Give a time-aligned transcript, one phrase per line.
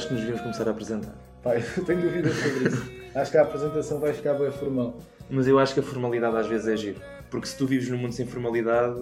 [0.00, 1.14] Acho que nos devíamos começar a apresentar.
[1.76, 2.90] Eu tenho dúvidas sobre isso.
[3.14, 4.98] Acho que a apresentação vai ficar bem formal.
[5.28, 7.02] Mas eu acho que a formalidade às vezes é giro.
[7.30, 8.98] Porque se tu vives num mundo sem formalidade,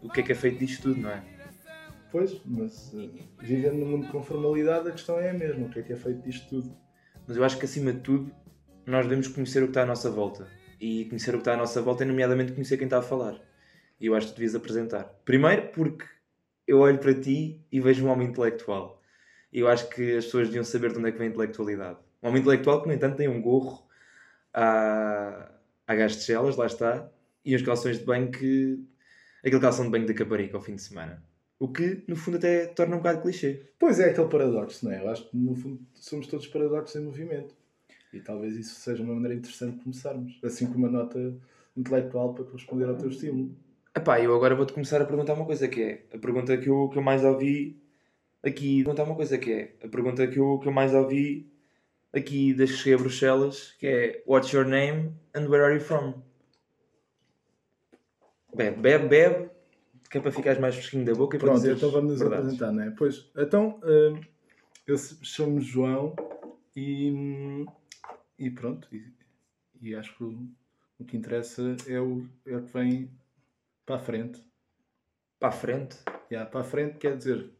[0.00, 1.20] o que é que é feito disto tudo, não é?
[2.12, 5.66] Pois, mas uh, vivendo num mundo com formalidade, a questão é a mesma.
[5.66, 6.76] O que é que é feito disto tudo?
[7.26, 8.30] Mas eu acho que acima de tudo,
[8.86, 10.46] nós devemos conhecer o que está à nossa volta.
[10.80, 13.34] E conhecer o que está à nossa volta é, nomeadamente, conhecer quem está a falar.
[14.00, 15.12] E eu acho que tu devias apresentar.
[15.24, 16.04] Primeiro, porque
[16.68, 18.99] eu olho para ti e vejo um homem intelectual.
[19.52, 21.98] E eu acho que as pessoas deviam saber de onde é que vem a intelectualidade.
[22.22, 23.86] Um homem intelectual que, no entanto, tem um gorro
[24.54, 25.50] a,
[25.86, 27.10] a gás de chelas, lá está,
[27.44, 28.78] e os calções de banho que.
[29.44, 31.22] aquele calção de banho da caparica ao fim de semana.
[31.58, 33.66] O que, no fundo, até torna um bocado clichê.
[33.78, 35.02] Pois é, aquele paradoxo, não é?
[35.02, 37.54] Eu acho que, no fundo, somos todos paradoxos em movimento.
[38.12, 40.40] E talvez isso seja uma maneira interessante de começarmos.
[40.42, 41.36] Assim como uma nota
[41.76, 43.54] intelectual para corresponder ao teu estímulo.
[43.94, 46.06] Epá, eu agora vou-te começar a perguntar uma coisa que é.
[46.14, 47.80] A pergunta que eu, que eu mais ouvi
[48.42, 48.82] aqui.
[48.82, 49.76] Perguntar uma coisa que é.
[49.82, 51.50] A pergunta que eu, que eu mais ouvi
[52.12, 55.80] aqui desde que cheguei a Bruxelas, que é What's your name and where are you
[55.80, 56.22] from?
[58.54, 59.50] Bebe, bebe, bebe,
[60.10, 62.20] que é para ficares mais fresquinho da boca e para Pronto, dizeres então vamos nos
[62.20, 62.46] verdades.
[62.46, 62.90] apresentar, não é?
[62.90, 64.20] Pois, então, hum,
[64.86, 66.16] eu chamo-me João
[66.74, 67.64] e,
[68.38, 68.88] e pronto.
[68.92, 69.04] E,
[69.80, 70.48] e acho que o,
[70.98, 73.10] o que interessa é o, é o que vem
[73.86, 74.42] para a frente.
[75.38, 75.96] Para a frente.
[76.30, 77.50] Yeah, para a frente quer dizer,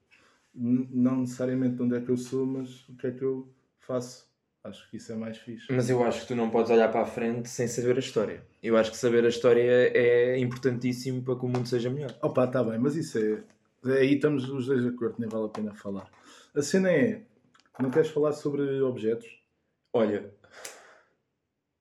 [0.54, 3.48] não necessariamente de onde é que eu sou, mas o que é que eu
[3.78, 4.28] faço.
[4.62, 5.72] Acho que isso é mais fixe.
[5.72, 8.42] Mas eu acho que tu não podes olhar para a frente sem saber a história.
[8.62, 12.14] Eu acho que saber a história é importantíssimo para que o mundo seja melhor.
[12.20, 13.42] Opa, está bem, mas isso é.
[13.92, 16.10] Aí estamos os dois de acordo, nem vale a pena falar.
[16.54, 17.22] A cena é.
[17.80, 19.40] Não queres falar sobre objetos?
[19.94, 20.30] Olha,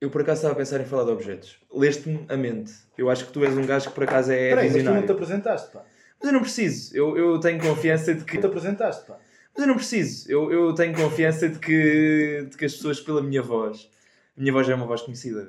[0.00, 1.58] eu por acaso estava a pensar em falar de objetos.
[1.70, 2.72] Leste-me a mente.
[2.96, 5.04] Eu acho que tu és um gajo que por acaso é Peraí, mas tu não
[5.04, 5.84] te apresentaste, pá.
[6.20, 6.94] Mas eu não preciso.
[6.94, 8.38] Eu, eu tenho confiança de que.
[8.38, 9.18] Te apresentaste, pá.
[9.54, 10.30] Mas eu não preciso.
[10.30, 13.90] Eu, eu tenho confiança de que, de que as pessoas, pela minha voz.
[14.36, 15.48] A minha voz é uma voz conhecida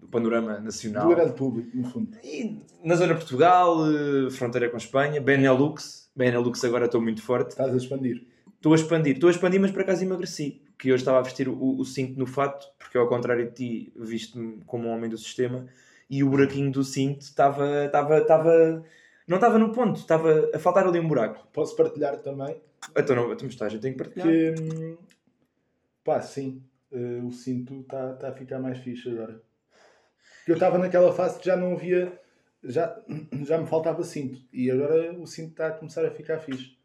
[0.00, 1.08] do panorama nacional.
[1.08, 2.16] Do grande público, no fundo.
[2.22, 6.10] E na zona de Portugal, eh, fronteira com Espanha, Benelux.
[6.14, 7.50] Benelux agora estou muito forte.
[7.50, 8.26] Estás a expandir.
[8.56, 9.14] Estou a expandir.
[9.14, 10.62] Estou a expandir, mas por acaso emagreci.
[10.78, 13.92] Que hoje estava a vestir o, o cinto no fato, porque ao contrário de ti,
[13.96, 15.66] viste-me como um homem do sistema.
[16.08, 17.86] E o buraquinho do cinto estava.
[17.86, 18.84] estava, estava
[19.26, 21.46] não estava no ponto, estava a faltar ali um buraco.
[21.52, 22.60] Posso partilhar também
[22.96, 24.28] Então, não, então estás, eu tenho que partilhar.
[24.28, 24.54] que.
[24.60, 24.96] hum,
[26.04, 26.62] Pá, sim.
[26.92, 29.40] eh, o cinto está tá a ficar mais fixe agora.
[30.46, 32.20] Eu estava naquela fase que já não havia.
[32.62, 32.98] Já,
[33.46, 34.38] já me faltava cinto.
[34.52, 36.76] E agora o cinto está a começar a ficar fixe.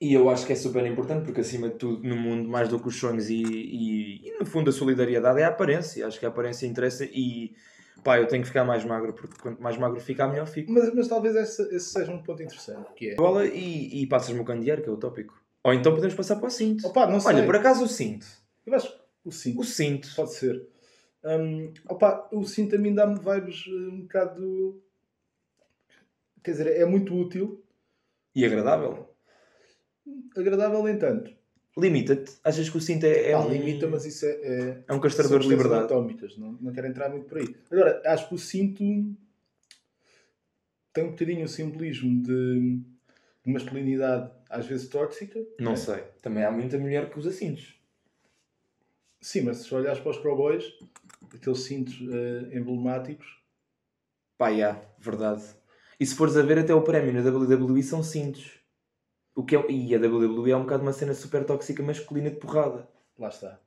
[0.00, 2.78] E eu acho que é super importante, porque acima de tudo, no mundo, mais do
[2.78, 6.06] que os sonhos e, e, e, no fundo a solidariedade é a aparência.
[6.06, 7.54] Acho que a aparência interessa e
[8.02, 10.70] pá, eu tenho que ficar mais magro, porque quanto mais magro ficar, melhor fico.
[10.72, 12.92] Mas, mas talvez esse, esse seja um ponto interessante.
[12.94, 13.14] Que é.
[13.14, 15.40] Bola e, e passas-me o candeeiro, que é o tópico.
[15.64, 16.86] Ou então podemos passar para o cinto.
[16.86, 17.34] Opa, não sei.
[17.34, 18.26] Olha, por acaso o cinto.
[18.66, 19.60] Eu acho que o cinto.
[19.60, 20.08] O cinto.
[20.16, 20.68] Pode ser.
[21.24, 24.82] Hum, opa, o cinto a mim dá-me vibes eh, um bocado.
[26.42, 27.64] Quer dizer, é muito útil,
[28.34, 29.08] E agradável.
[30.36, 31.30] agradável nem tanto.
[31.76, 32.32] Limita-te.
[32.44, 33.50] Achas que o cinto é, é Ah, um...
[33.50, 34.30] limita, mas isso é.
[34.30, 35.80] é é um castrador de liberdade?
[35.80, 37.56] anatómicas, não, não quero entrar muito por aí.
[37.70, 38.84] Agora, acho que o cinto
[40.92, 42.80] tem um bocadinho o simbolismo de,
[43.44, 45.40] de masculinidade, às vezes tóxica.
[45.58, 45.76] Não né?
[45.76, 46.04] sei.
[46.20, 47.74] Também há muita mulher que usa cintos.
[49.20, 50.64] Sim, mas se olhares para os cowboys,
[51.32, 53.40] aqueles cintos eh, emblemáticos,
[54.36, 55.44] Pá, já, verdade.
[56.00, 58.58] E se fores a ver, até o prémio na WWE são cintos.
[59.34, 59.70] O que é...
[59.70, 62.88] E a WWE é um bocado uma cena super tóxica masculina de porrada.
[63.18, 63.58] lá está.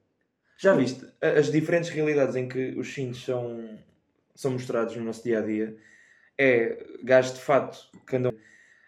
[0.58, 3.78] Já viste as diferentes realidades em que os cintos são,
[4.34, 5.78] são mostrados no nosso dia a dia?
[6.38, 8.34] É gajos de fato que andam.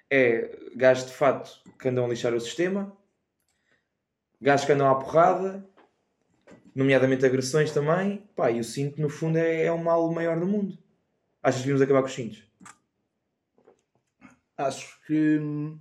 [0.10, 2.96] É gajos de fato que andam a lixar o sistema,
[4.42, 5.68] gajos que andam à porrada,
[6.74, 8.26] nomeadamente agressões também.
[8.34, 10.78] Pá, e o cinto, no fundo, é, é o mal maior do mundo.
[11.44, 12.44] Achas que devíamos acabar com os cintos?
[14.58, 15.80] Acho que hum,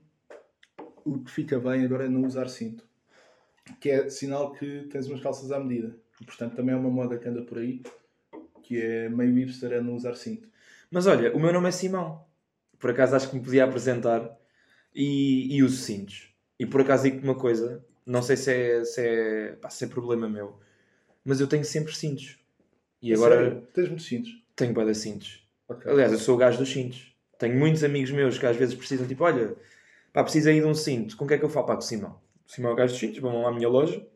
[1.06, 2.84] o que fica bem agora é não usar cinto.
[3.80, 5.96] Que é sinal que tens umas calças à medida.
[6.20, 7.82] E, portanto, também é uma moda que anda por aí,
[8.62, 10.48] que é meio hipster é não usar cinto.
[10.90, 12.24] Mas olha, o meu nome é Simão.
[12.78, 14.36] Por acaso acho que me podia apresentar
[14.94, 16.34] e, e uso cintos.
[16.58, 19.88] E por acaso digo-te uma coisa, não sei se é, se, é, pá, se é
[19.88, 20.58] problema meu,
[21.24, 22.38] mas eu tenho sempre cintos.
[23.00, 23.68] E A agora sério?
[23.72, 24.42] Tens muitos cintos.
[24.54, 25.48] tenho de cintos.
[25.68, 25.90] Ok.
[25.90, 27.14] Aliás, eu sou o gajo dos cintos.
[27.38, 29.54] Tenho muitos amigos meus que às vezes precisam, tipo, olha,
[30.16, 31.14] pá, precisa aí de um cinto.
[31.14, 31.66] Com o que é que eu falo?
[31.66, 32.18] Pá, com o Simão.
[32.46, 34.06] O Simão é o gajo dos cintos, vão lá à minha loja.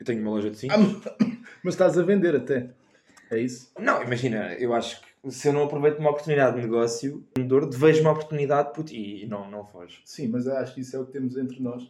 [0.00, 0.76] Eu tenho uma loja de cintos.
[0.76, 1.16] Ah,
[1.62, 2.70] mas- estás a vender até.
[3.30, 3.70] É isso?
[3.78, 8.00] Não, imagina, eu acho que se eu não aproveito uma oportunidade de negócio, vendedor, vejo
[8.00, 10.02] uma oportunidade puto, e não, não foge.
[10.04, 11.88] Sim, mas acho que isso é o que temos entre nós.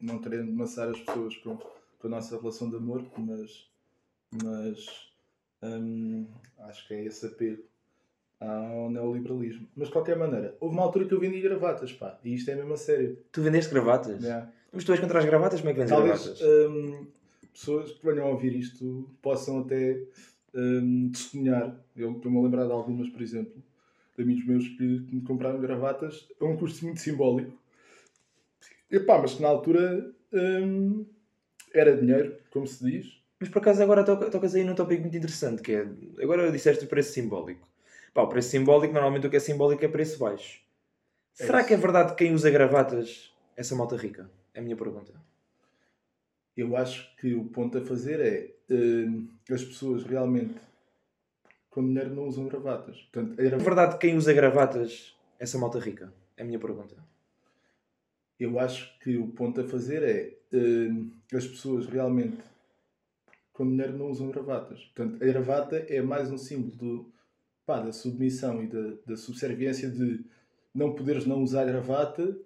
[0.00, 3.68] não querendo maçar as pessoas com, com a nossa relação de amor, mas,
[4.42, 4.86] mas
[5.62, 6.26] hum,
[6.60, 7.58] acho que é esse apelo
[8.40, 9.66] ao neoliberalismo.
[9.76, 12.54] Mas de qualquer maneira, houve uma altura que eu vendi gravatas, pá, e isto é
[12.54, 13.18] mesmo a sério.
[13.32, 14.22] Tu vendeste gravatas?
[14.22, 14.50] Yeah.
[14.72, 15.60] Mas tu és contra as gravatas?
[15.60, 16.42] Como é que vendes Talvez gravatas?
[16.42, 17.06] hum,
[17.52, 20.02] pessoas que venham a ouvir isto possam até
[20.54, 21.78] hum, testemunhar.
[21.96, 23.62] Eu estou-me a lembrar de algumas, por exemplo,
[24.16, 27.56] de amigos meus que, me compraram gravatas a um custo muito simbólico.
[28.90, 31.06] Epá, mas que na altura hum,
[31.72, 33.06] era dinheiro, como se diz.
[33.40, 35.86] Mas por acaso agora toca- tocas aí num tópico muito interessante, que é...
[36.22, 37.66] Agora disseste o preço simbólico.
[38.16, 40.62] Pá, o preço simbólico, normalmente o que é simbólico é preço baixo.
[41.38, 41.68] É Será isso.
[41.68, 44.30] que é verdade que quem usa gravatas é essa malta rica?
[44.54, 45.12] É a minha pergunta.
[46.56, 50.54] Eu acho que o ponto a fazer é hum, as pessoas realmente
[51.68, 52.96] com dinheiro não usam gravatas.
[53.12, 56.10] Portanto, a É verdade que quem usa gravatas é essa malta rica?
[56.38, 56.96] É a minha pergunta.
[58.40, 62.38] Eu acho que o ponto a fazer é hum, as pessoas realmente
[63.52, 64.82] com dinheiro não usam gravatas.
[64.86, 67.15] Portanto, a gravata é mais um símbolo do,
[67.66, 70.24] pá, da submissão e da, da subserviência de
[70.74, 72.36] não poderes não usar gravata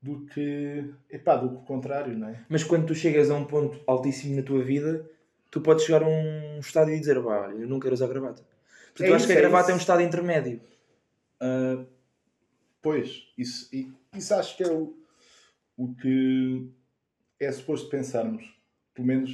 [0.00, 2.44] do que, epá, do que o contrário, não é?
[2.48, 5.08] Mas quando tu chegas a um ponto altíssimo na tua vida,
[5.50, 8.42] tu podes chegar a um estádio e dizer, pá, eu não quero usar gravata.
[8.88, 9.70] Portanto, É eu acho isso, que a é gravata isso.
[9.70, 10.60] é um estado intermédio.
[11.40, 11.84] Ah,
[12.80, 13.68] pois, isso,
[14.14, 14.96] isso acho que é o,
[15.76, 16.68] o que
[17.40, 18.44] é suposto pensarmos.
[18.94, 19.32] Pelo menos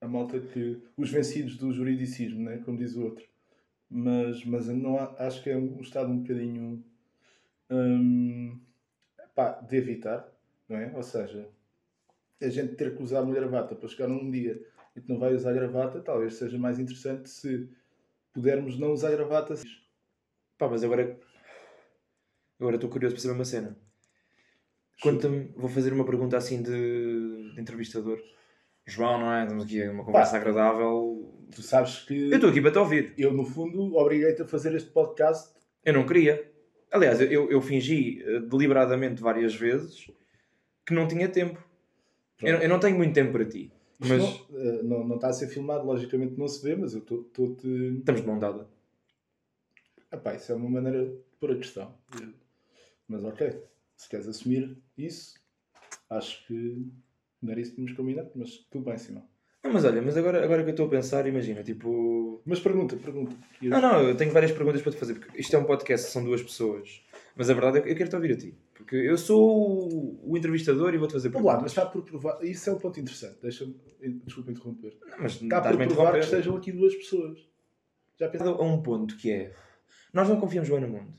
[0.00, 0.80] a malta que.
[0.96, 2.58] os vencidos do juridicismo, né?
[2.58, 3.24] como diz o outro.
[3.90, 6.84] Mas, mas não acho que é um estado um bocadinho.
[7.70, 8.60] hum,
[9.34, 10.30] pá, de evitar,
[10.68, 10.94] não é?
[10.96, 11.48] Ou seja,
[12.40, 14.60] a gente ter que usar uma gravata para chegar num dia
[14.94, 17.68] e que não vai usar gravata, talvez seja mais interessante se
[18.32, 19.54] pudermos não usar gravata.
[20.58, 21.18] Pá, mas agora...
[22.58, 23.76] Agora estou curioso para saber uma cena.
[25.00, 28.20] Conta-me, vou fazer uma pergunta assim de, de entrevistador.
[28.86, 29.42] João, não é?
[29.42, 31.32] Estamos aqui uma conversa agradável.
[31.54, 33.14] Tu sabes que Eu estou aqui para te ouvir.
[33.16, 35.54] eu, no fundo, obriguei-te a fazer este podcast.
[35.84, 36.50] Eu não queria.
[36.92, 40.10] Aliás, eu, eu fingi eh, deliberadamente várias vezes
[40.84, 41.62] que não tinha tempo.
[42.42, 43.72] Eu, eu não tenho muito tempo para ti.
[43.98, 47.00] Mas não, eh, não, não está a ser filmado, logicamente não se vê, mas eu
[47.00, 47.68] estou-te.
[47.98, 48.66] estamos de mão dada.
[50.12, 51.94] Epá, isso é uma maneira de pôr a questão.
[53.06, 53.62] Mas ok,
[53.96, 55.34] se queres assumir isso,
[56.08, 56.90] acho que
[57.42, 59.24] não era isso que tínhamos combinado, mas tudo bem, Simão.
[59.62, 62.40] Não, mas olha, mas agora, agora que eu estou a pensar, imagina, tipo.
[62.46, 63.36] Mas pergunta, pergunta.
[63.60, 66.24] Não, não, eu tenho várias perguntas para te fazer, porque isto é um podcast, são
[66.24, 67.02] duas pessoas.
[67.36, 68.54] Mas a verdade é que eu quero te ouvir a ti.
[68.74, 71.60] Porque eu sou o, entrevistador e vou-te fazer perguntas.
[71.60, 72.42] mas está por provar.
[72.42, 73.36] Isso é um ponto interessante.
[73.42, 73.76] Deixa-me.
[74.24, 74.96] Desculpa interromper.
[75.10, 77.38] Não, mas Está por provar que estejam aqui duas pessoas.
[78.18, 78.54] Já pensaste?
[78.58, 79.54] a um ponto que é
[80.12, 81.12] nós não confiamos bem no mundo.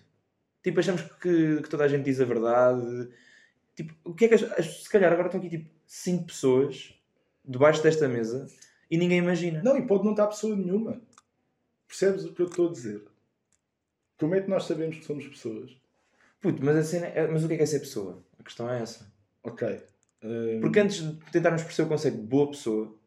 [0.63, 3.07] Tipo, achamos que, que toda a gente diz a verdade.
[3.75, 6.93] Tipo, o que é que as, as- se calhar agora estão aqui tipo 5 pessoas
[7.43, 8.47] debaixo desta mesa
[8.89, 9.61] e ninguém imagina.
[9.61, 11.01] Não, e pode não estar pessoa nenhuma.
[11.85, 13.03] Percebes o que eu estou a dizer?
[14.17, 15.75] Como é que nós sabemos que somos pessoas?
[16.39, 18.23] Puto, mas, a cena é- mas o que é que é ser pessoa?
[18.39, 19.11] A questão é essa.
[19.43, 19.67] Ok.
[20.23, 22.97] hum, Porque antes de tentarmos perceber o conceito de boa pessoa,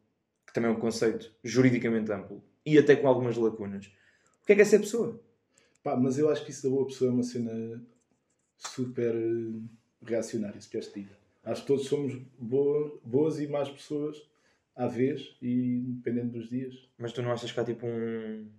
[0.45, 3.87] que também é um conceito juridicamente amplo e até com algumas lacunas,
[4.43, 5.19] o que é que é ser pessoa?
[5.81, 7.83] pá, mas eu acho que isso da boa pessoa é uma cena
[8.57, 9.59] super eh,
[10.03, 11.17] reacionária, se queres diga.
[11.45, 14.17] Acho que todos somos boa- boas e más pessoas
[14.75, 16.89] à vez e dependendo dos dias.
[16.97, 18.49] Mas tu não achas que há tipo um.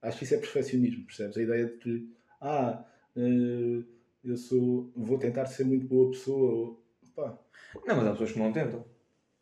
[0.00, 1.36] Acho que isso é perfeccionismo, percebes?
[1.36, 2.08] A ideia de que,
[2.40, 2.84] ah,
[3.16, 3.82] eh,
[4.24, 6.52] eu sou, vou tentar ser muito boa pessoa.
[6.52, 6.84] Ou,
[7.14, 7.38] pá,
[7.86, 8.84] Não, mas há pessoas que não tentam.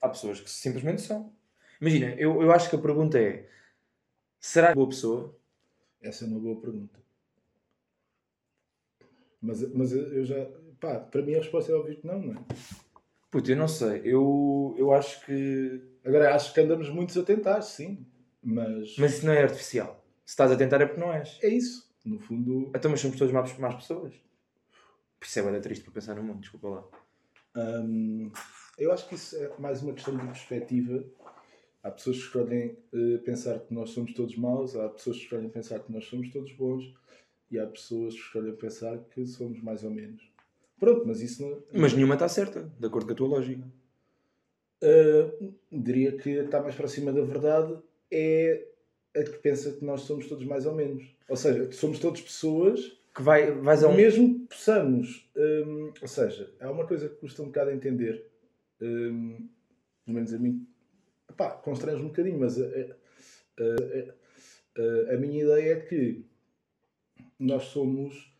[0.01, 1.33] Há pessoas que simplesmente são.
[1.81, 3.49] Imagina, eu, eu acho que a pergunta é:
[4.41, 5.39] será que boa pessoa?
[6.01, 6.99] essa é uma boa pergunta.
[9.41, 10.47] Mas, mas eu já,
[10.81, 12.45] pá, para mim a resposta é óbvio que não, não é?
[13.35, 14.01] Puta, eu não sei.
[14.05, 15.83] Eu, eu acho que.
[16.05, 18.07] Agora, acho que andamos muitos a tentar, sim.
[18.41, 20.07] Mas, Mas isso não é artificial.
[20.25, 21.41] Se estás a tentar é porque não és.
[21.43, 21.93] é isso.
[22.05, 24.15] No fundo, Então, mas somos todas más, más pessoas.
[25.19, 26.85] Por isso é triste para pensar no mundo, desculpa lá.
[27.57, 28.31] hum,
[28.79, 31.05] eu acho que isso é mais uma questão de perspectiva.
[31.83, 35.49] Há pessoas que escolhem eh, pensar que nós somos todos maus, há pessoas que escolhem
[35.49, 36.95] pensar que nós somos todos bons
[37.51, 40.23] e há pessoas que escolhem pensar que somos mais ou menos.
[40.85, 41.63] Pronto, mas isso não.
[41.73, 43.65] Mas nenhuma está certa, de acordo com a tua lógica.
[44.83, 47.79] Uh, diria que está mais próxima da verdade
[48.11, 48.67] é
[49.17, 51.05] a que pensa que nós somos todos mais ou menos.
[51.29, 52.81] Ou seja, que somos todos pessoas,
[53.15, 53.95] Que vai, vais a um.
[53.97, 55.31] mesmo que possamos.
[55.37, 58.27] um, ou seja, há uma coisa que custa um bocado a entender.
[58.81, 59.49] Um,
[60.05, 60.67] pelo menos a mim.
[61.37, 62.97] Pá, constrange um bocadinho, mas a, a-
[63.61, 64.15] a-
[65.11, 66.25] a- a minha ideia é que
[67.39, 68.34] nós somos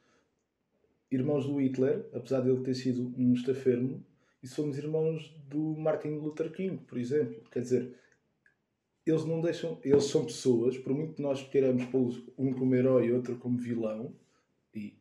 [1.15, 4.05] irmãos do Hitler, apesar de ele ter sido um estafermo,
[4.43, 7.43] e somos irmãos do Martin Luther King, por exemplo.
[7.51, 7.95] Quer dizer,
[9.07, 9.79] eles não deixam.
[9.83, 13.57] Eles são pessoas, por muito que nós queiramos pô-los um como herói e outro como
[13.57, 14.15] vilão,
[14.75, 14.95] e,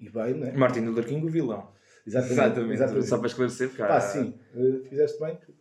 [0.00, 0.52] e bem, né?
[0.52, 1.70] Martin Luther King, o vilão.
[2.06, 2.72] Exatamente.
[2.72, 3.06] exatamente.
[3.06, 3.94] Só para esclarecer, cara.
[3.94, 5.54] Pá, sim, uh, fizeste bem que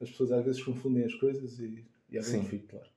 [0.00, 2.95] as pessoas às vezes confundem as coisas e, e é bem claro.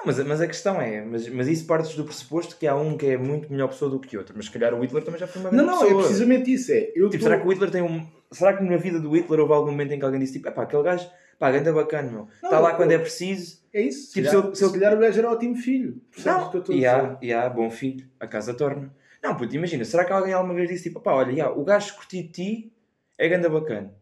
[0.00, 2.96] Não, mas, mas a questão é, mas, mas isso partes do pressuposto que há um
[2.96, 5.26] que é muito melhor pessoa do que outro, mas se calhar o Hitler também já
[5.26, 6.00] foi uma Não, não, pessoa.
[6.00, 6.72] é precisamente isso.
[6.72, 8.06] É, eu Tipo, tô- será que o Hitler tem um.
[8.32, 10.62] Será que na vida do Hitler houve algum momento em que alguém disse tipo, epá,
[10.62, 12.28] aquele gajo, pá, ganda bacana, meu.
[12.42, 13.60] Está lá eu- quando é preciso.
[13.74, 14.12] É isso.
[14.12, 16.00] Tipo, se, se eu- calhar, se eu- se calhar o gajo era ótimo filho.
[16.10, 17.18] Percebes o Não, que eu estou e a há, dizer?
[17.22, 18.90] e há, bom filho, a casa torna.
[19.22, 21.90] Não, puto, imagina, será que alguém alguma vez disse tipo, pá, olha, já, o gajo
[21.92, 22.72] que curti de ti
[23.18, 23.92] é ganda bacana.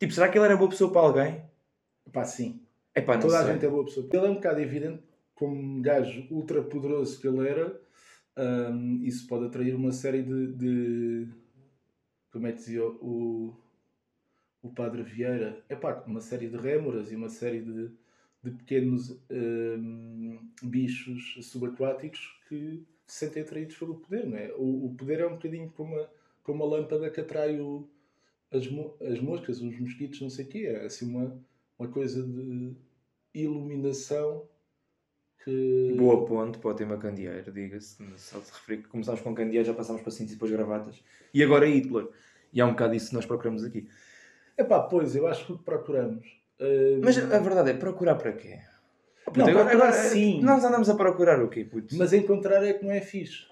[0.00, 1.42] Tipo, será que ele era boa pessoa para alguém?
[2.10, 2.60] Pá, sim.
[2.96, 3.52] Epá, não Toda a sei.
[3.54, 4.06] gente é boa pessoa.
[4.12, 5.02] Ele é um bocado evidente,
[5.42, 7.80] como um gajo ultra poderoso que ele era,
[8.72, 10.52] hum, isso pode atrair uma série de.
[10.52, 11.28] de-
[12.30, 13.52] como é que dizia o,
[14.62, 15.64] o Padre Vieira?
[15.68, 17.90] É uma série de rémoras e uma série de,
[18.42, 24.52] de pequenos hum, bichos subaquáticos que se sentem atraídos pelo poder, não é?
[24.56, 26.08] O, o poder é um bocadinho como a,
[26.44, 27.88] como a lâmpada que atrai o,
[28.50, 28.64] as,
[29.08, 30.58] as moscas, os mosquitos, não sei o quê.
[30.68, 31.44] É assim uma,
[31.78, 32.76] uma coisa de
[33.34, 34.48] iluminação
[35.44, 35.94] que.
[35.96, 37.96] Boa ponte para o tema candeeiro, diga-se.
[38.16, 41.02] Só se referir que começámos com candeeiro, já passámos para cintos e depois gravatas.
[41.32, 42.08] E agora Hitler.
[42.52, 43.88] E há um bocado isso que nós procuramos aqui.
[44.58, 46.26] Epá, pois, eu acho que procuramos.
[46.60, 48.58] hum, Mas a verdade é, procurar para quê?
[49.24, 50.42] Puto, Não, agora- agora, sim.
[50.42, 51.96] Nós andamos a procurar o quê, puto?
[51.96, 53.46] Mas encontrar é que não é fixe.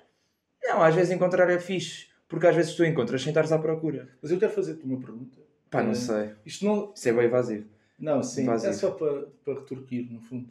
[0.62, 2.08] Não, às vezes encontrar é fixe.
[2.28, 4.08] Porque às vezes tu encontras sem estares à procura.
[4.22, 5.36] Mas eu quero fazer-te uma pergunta.
[5.70, 6.30] Pá, não Eh, sei.
[6.44, 6.92] Isto não.
[6.94, 7.66] Isso é bem evasivo.
[7.98, 8.70] Não, sim, Invasivo.
[8.70, 10.48] é só para, para retorquir, no fundo.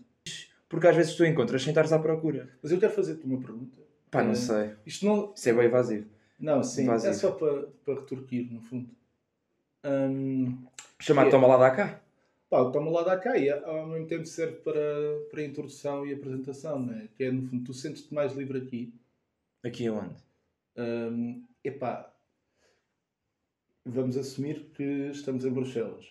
[0.70, 2.48] Porque às vezes tu encontras sem estares à procura.
[2.62, 3.76] Mas eu quero fazer-te uma pergunta.
[4.12, 4.76] Pá, não Eh, sei.
[4.86, 5.34] Isto não.
[5.36, 6.08] Isso é bem evasivo.
[6.40, 7.12] Não, sim, Invasivo.
[7.12, 8.90] é só para, para retorquir, no fundo.
[9.84, 10.58] Hum,
[11.00, 11.30] Chamar É.
[11.32, 12.02] toma lá da cá.
[12.50, 14.80] Pá, o toma lá da cá e ao mesmo tempo serve para,
[15.30, 17.08] para a introdução e apresentação, né?
[17.16, 18.94] que é no fundo, tu sentes-te mais livre aqui.
[19.64, 20.16] Aqui aonde?
[20.78, 22.12] Hum, epá,
[23.86, 26.06] vamos assumir que estamos em Bruxelas,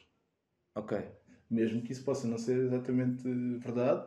[0.75, 0.99] Ok.
[1.51, 3.23] mesmo que isso possa não ser exatamente
[3.59, 4.07] verdade,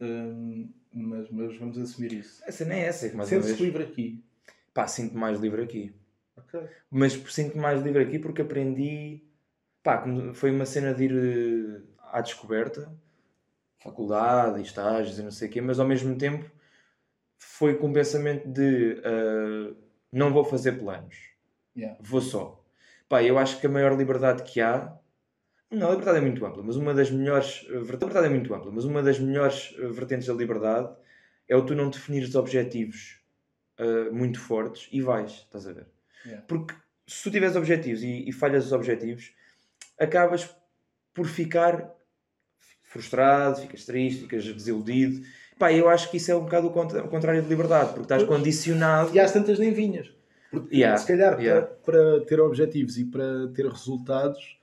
[0.00, 2.42] hum, mas, mas vamos assumir isso.
[2.46, 3.10] Essa nem é essa, é
[3.48, 3.60] vez.
[3.60, 4.24] livre aqui.
[4.72, 5.94] Pá, sinto-me mais livre aqui.
[6.36, 6.60] Ok.
[6.90, 9.22] Mas sinto-me mais livre aqui porque aprendi.
[9.82, 12.92] Pá, foi uma cena de ir eh, à descoberta,
[13.78, 16.50] faculdade, estágios e não sei o quê, mas ao mesmo tempo
[17.38, 19.74] foi com o pensamento de eh,
[20.12, 21.16] não vou fazer planos,
[21.76, 21.98] Yeah.
[22.00, 22.64] vou só.
[23.06, 24.98] Pá, eu acho que a maior liberdade que há.
[25.70, 27.66] Não, a liberdade é muito ampla, mas uma das melhores.
[27.68, 30.94] A liberdade é muito ampla, mas uma das melhores eh, vertentes da liberdade
[31.48, 33.20] é o tu não definires objetivos
[33.78, 35.86] eh, muito fortes e vais, estás a ver?
[36.24, 36.44] Yeah.
[36.46, 36.74] Porque
[37.06, 39.32] se tu tiveres objetivos e, e falhas os objetivos,
[39.98, 40.48] acabas
[41.12, 41.92] por ficar
[42.82, 45.24] frustrado, ficas triste, ficas desiludido.
[45.58, 49.14] Pá, eu acho que isso é um bocado o contrário de liberdade, porque estás condicionado.
[49.14, 50.12] E às tantas nem vinhas.
[50.50, 51.66] Porque Yeah, se calhar yeah.
[51.66, 54.58] para, para ter objetivos e para ter resultados,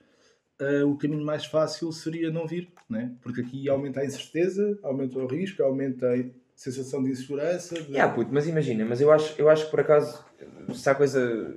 [0.60, 3.12] eh, o caminho mais fácil seria não vir, né?
[3.22, 7.74] porque aqui aumenta a incerteza, aumenta o risco, aumenta a sensação de insegurança.
[7.74, 7.92] De...
[7.92, 10.24] Yeah, puto, mas imagina, mas eu acho, eu acho que por acaso,
[10.72, 11.56] se há coisa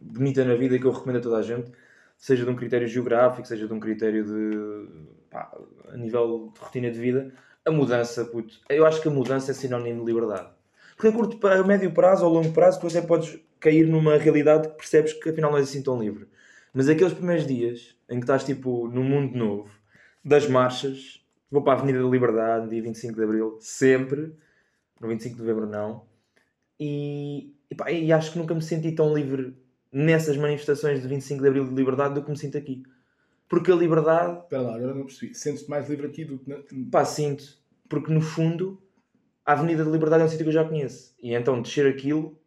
[0.00, 1.70] bonita na vida que eu recomendo a toda a gente,
[2.16, 5.50] seja de um critério geográfico, seja de um critério de pá,
[5.88, 7.32] a nível de rotina de vida,
[7.64, 10.48] a mudança, puto, eu acho que a mudança é sinónimo de liberdade.
[10.96, 14.68] Porque a curto a médio prazo ou longo prazo, depois é podes cair numa realidade
[14.68, 16.26] que percebes que afinal não és assim tão livre.
[16.72, 19.70] Mas aqueles primeiros dias em que estás tipo num mundo novo,
[20.24, 24.34] das marchas, vou para a Avenida da Liberdade, no dia 25 de Abril, sempre,
[25.00, 26.06] no 25 de Novembro não,
[26.78, 29.56] e, e, pá, e acho que nunca me senti tão livre
[29.92, 32.84] nessas manifestações de 25 de Abril de liberdade do que me sinto aqui.
[33.48, 35.34] Porque a liberdade, Espera lá, agora não percebi.
[35.34, 36.48] Sentes-te mais livre aqui do que.
[36.48, 36.58] Na...
[36.90, 37.58] pá, sinto,
[37.88, 38.80] porque no fundo
[39.44, 41.14] a Avenida da Liberdade é um sítio que eu já conheço.
[41.22, 42.38] E então descer aquilo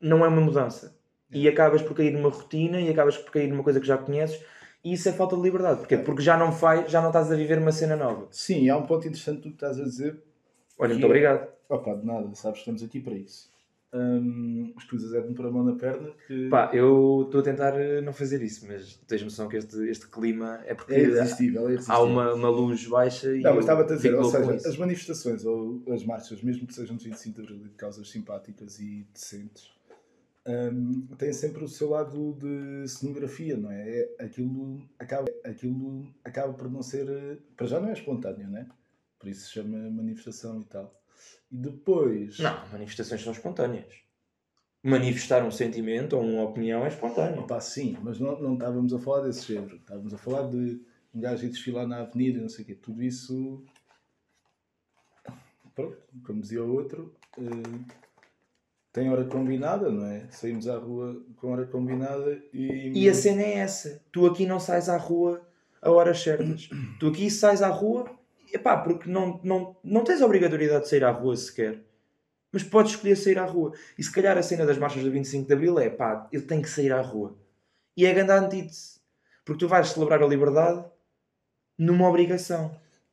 [0.00, 0.99] não é uma mudança.
[1.32, 4.40] E acabas por cair numa rotina e acabas por cair numa coisa que já conheces.
[4.84, 5.80] E isso é falta de liberdade.
[5.80, 5.96] Porquê?
[5.98, 8.26] Porque já não faz, já não estás a viver uma cena nova.
[8.30, 10.18] Sim, há um ponto interessante do que estás a dizer.
[10.78, 11.48] Olha, muito é- obrigado.
[11.68, 13.48] Opa, de nada, sabes, estamos aqui para isso.
[13.92, 17.40] Hum, as coisas é de me pôr a mão na perna que Pá, eu estou
[17.40, 20.94] a tentar eh, não fazer isso, mas tens noção que este, este clima é porque
[20.94, 22.00] é irresistível, é irresistível.
[22.00, 24.76] há uma, uma luz baixa e Não, mas eu estava-te a dizer, ou seja, as
[24.76, 29.04] manifestações ou as marchas, mesmo que sejam de 25 de Abril de causas simpáticas e
[29.12, 29.72] decentes,
[30.72, 33.88] hum, têm sempre o seu lado de cenografia, não é?
[34.00, 37.08] É- Aquilo acaba, aquilo acaba por não ser.
[37.08, 38.66] eh, Para já não é espontâneo, não é?
[39.18, 40.94] Por isso se chama manifestação e tal.
[41.50, 42.38] E depois.
[42.38, 43.92] Não, manifestações são espontâneas.
[44.82, 47.40] manifestar um sentimento ou uma opinião é espontâneo.
[47.42, 49.76] Opa, sim, mas não, não estávamos a falar desse género.
[49.76, 50.80] Estávamos a falar de
[51.14, 52.74] um gajo ir desfilar na avenida, não sei o quê.
[52.74, 53.62] Tudo isso.
[55.74, 57.94] Pronto, como dizia o outro, eh,
[58.92, 60.26] tem hora combinada, não é?
[60.30, 62.92] Saímos à rua com hora combinada e.
[62.94, 64.02] E a cena é essa.
[64.10, 65.40] Tu aqui não sais à rua
[65.80, 66.68] a horas certas.
[66.98, 68.10] tu aqui sais à rua,
[68.52, 71.82] epá, porque não, não, não tens a obrigatoriedade de sair à rua sequer.
[72.52, 73.72] Mas podes escolher sair à rua.
[73.96, 76.60] E se calhar a cena das marchas do 25 de Abril é pá, ele tem
[76.60, 77.36] que sair à rua.
[77.96, 78.98] E é grande antítese.
[79.44, 80.84] Porque tu vais celebrar a liberdade
[81.78, 82.70] numa obrigação.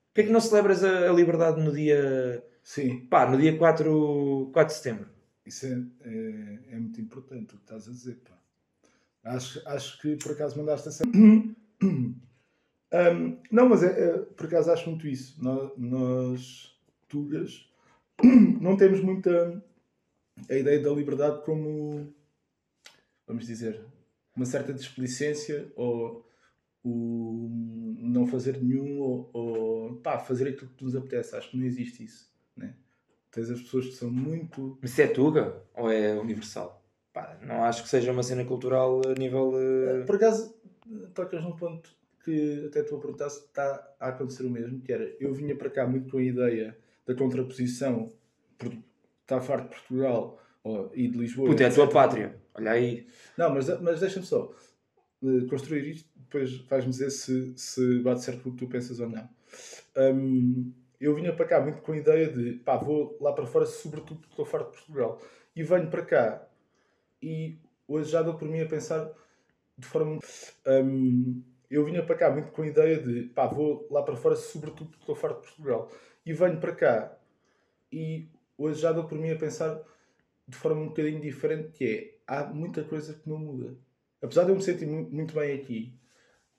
[0.07, 2.43] Porquê é que não celebras a, a liberdade no dia.
[2.63, 3.01] Sim.
[3.01, 5.16] Pá, no dia 4, 4 de setembro?
[5.47, 8.37] Isso é, é, é muito importante o que estás a dizer, pá.
[9.23, 11.11] Acho, acho que por acaso mandaste a cena.
[12.89, 15.43] Um, não, mas é, é, por acaso acho muito isso.
[15.43, 17.69] Nós, nós tugas,
[18.61, 19.63] não temos muita
[20.49, 22.13] a ideia da liberdade como,
[23.25, 23.81] vamos dizer,
[24.35, 26.25] uma certa displicência ou
[26.83, 27.49] o
[27.99, 31.35] não fazer nenhum ou, ou pá, fazer aquilo que nos apetece.
[31.35, 32.31] Acho que não existe isso.
[33.37, 34.79] Tens as pessoas que são muito.
[34.81, 36.83] Mas isso é Tuga ou é universal?
[37.13, 39.49] Pá, não acho que seja uma cena cultural a nível.
[39.49, 40.03] Uh...
[40.07, 40.55] Por acaso,
[41.13, 41.87] tocas num ponto
[42.25, 45.55] que até tu a perguntar se está a acontecer o mesmo, que era, eu vinha
[45.55, 46.75] para cá muito com a ideia
[47.05, 48.11] da contraposição,
[48.57, 48.75] por
[49.21, 51.47] estar farto de Portugal ou, e de Lisboa.
[51.47, 53.05] Puta, é a tua pátria, olha aí.
[53.37, 54.51] Não, mas, mas deixa-me só
[55.21, 58.99] uh, construir isto, depois vais-me dizer se, se bate certo com o que tu pensas
[58.99, 59.29] ou não.
[59.95, 63.65] Um, eu vinha para cá muito com a ideia de, pá, vou lá para fora,
[63.65, 65.21] sobretudo porque estou farto de Portugal.
[65.55, 66.47] E venho para cá
[67.21, 69.09] e hoje já dou por mim a pensar
[69.77, 70.19] de forma.
[70.65, 74.35] Um, eu vinha para cá muito com a ideia de pá, vou lá para fora,
[74.35, 75.91] sobretudo porque estou farto de Portugal.
[76.25, 77.17] E venho para cá
[77.91, 79.79] e hoje já dou por mim a pensar
[80.47, 83.75] de forma um bocadinho diferente, que é há muita coisa que não muda.
[84.21, 85.93] Apesar de eu me sentir muito bem aqui,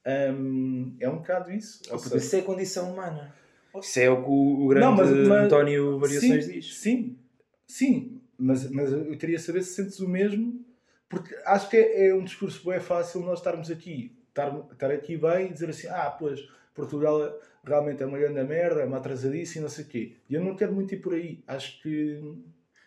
[0.07, 1.83] hum, é um bocado isso.
[1.91, 2.17] Oh, seja...
[2.17, 3.35] Isso é a condição humana.
[3.81, 6.79] Isso é o que o, grande não, mas, mas, António Variações sim, diz.
[6.79, 7.19] Sim,
[7.67, 10.65] sim, mas, mas eu queria saber se sentes o mesmo,
[11.09, 15.17] porque acho que é, é um discurso bem fácil nós estarmos aqui estar, estar aqui
[15.17, 16.41] bem e dizer assim, ah, pois,
[16.75, 20.17] Portugal realmente é uma grande merda, é uma atrasadice e não sei o quê.
[20.29, 21.43] E eu não quero muito ir por aí.
[21.47, 22.21] Acho que...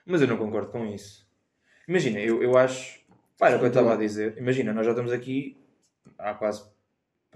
[0.06, 1.28] Mas eu não concordo com isso.
[1.88, 3.02] Imagina, eu, eu acho...
[3.38, 4.38] Para o que eu estava a dizer.
[4.38, 5.58] Imagina, nós já estamos aqui
[6.18, 6.64] há quase...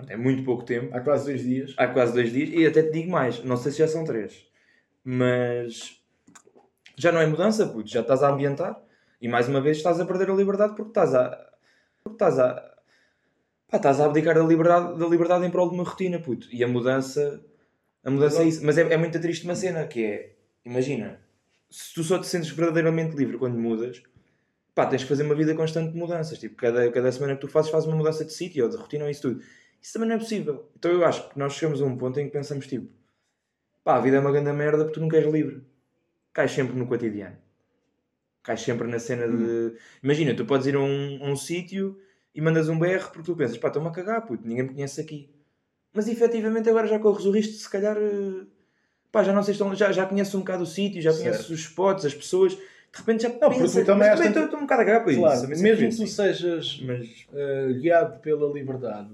[0.08, 0.96] É muito pouco tempo.
[0.96, 1.74] Há quase dois dias.
[1.78, 2.50] Há quase dois dias.
[2.50, 3.44] E até te digo mais.
[3.44, 4.46] Não sei se já são três.
[5.04, 6.02] Mas...
[6.98, 7.90] Já não é mudança, puto.
[7.90, 8.82] Já estás a ambientar.
[9.22, 11.30] E mais uma vez estás a perder a liberdade porque estás a...
[12.04, 12.76] Porque estás a
[13.70, 16.48] pá, estás a abdicar da liberdade, da liberdade em prol de uma rotina, puto.
[16.52, 17.44] E a mudança,
[18.04, 18.66] a mudança é isso.
[18.66, 21.20] Mas é, é muito triste uma cena, que é, imagina,
[21.70, 24.02] se tu só te sentes verdadeiramente livre quando mudas,
[24.74, 26.38] pá, tens que fazer uma vida constante de mudanças.
[26.40, 29.06] Tipo, cada, cada semana que tu fazes, fazes uma mudança de sítio ou de rotina
[29.06, 29.42] ou isso tudo.
[29.82, 30.70] Isso também não é possível.
[30.78, 32.90] Então eu acho que nós chegamos a um ponto em que pensamos, tipo,
[33.84, 35.64] pá, a vida é uma grande merda porque tu nunca és livre.
[36.34, 37.38] Cais sempre no cotidiano.
[38.44, 39.34] Cais sempre na cena de...
[39.34, 39.76] Hum.
[40.04, 42.00] Imagina, tu podes ir a um, um sítio
[42.34, 45.00] e mandas um BR porque tu pensas, pá, estou-me a cagar, puto, ninguém me conhece
[45.00, 45.30] aqui.
[45.94, 48.46] Mas efetivamente agora já corres o risco de se calhar, eh,
[49.10, 51.62] pá, já não sei, estão, já, já conheces um bocado o sítio, já conheces os
[51.62, 52.62] spots, as pessoas, de
[52.94, 55.64] repente já não, pensas, tu também estou um bocado a cagar para claro, isso.
[55.64, 57.08] Mesmo que tu sejas mas...
[57.32, 59.10] uh, guiado pela liberdade,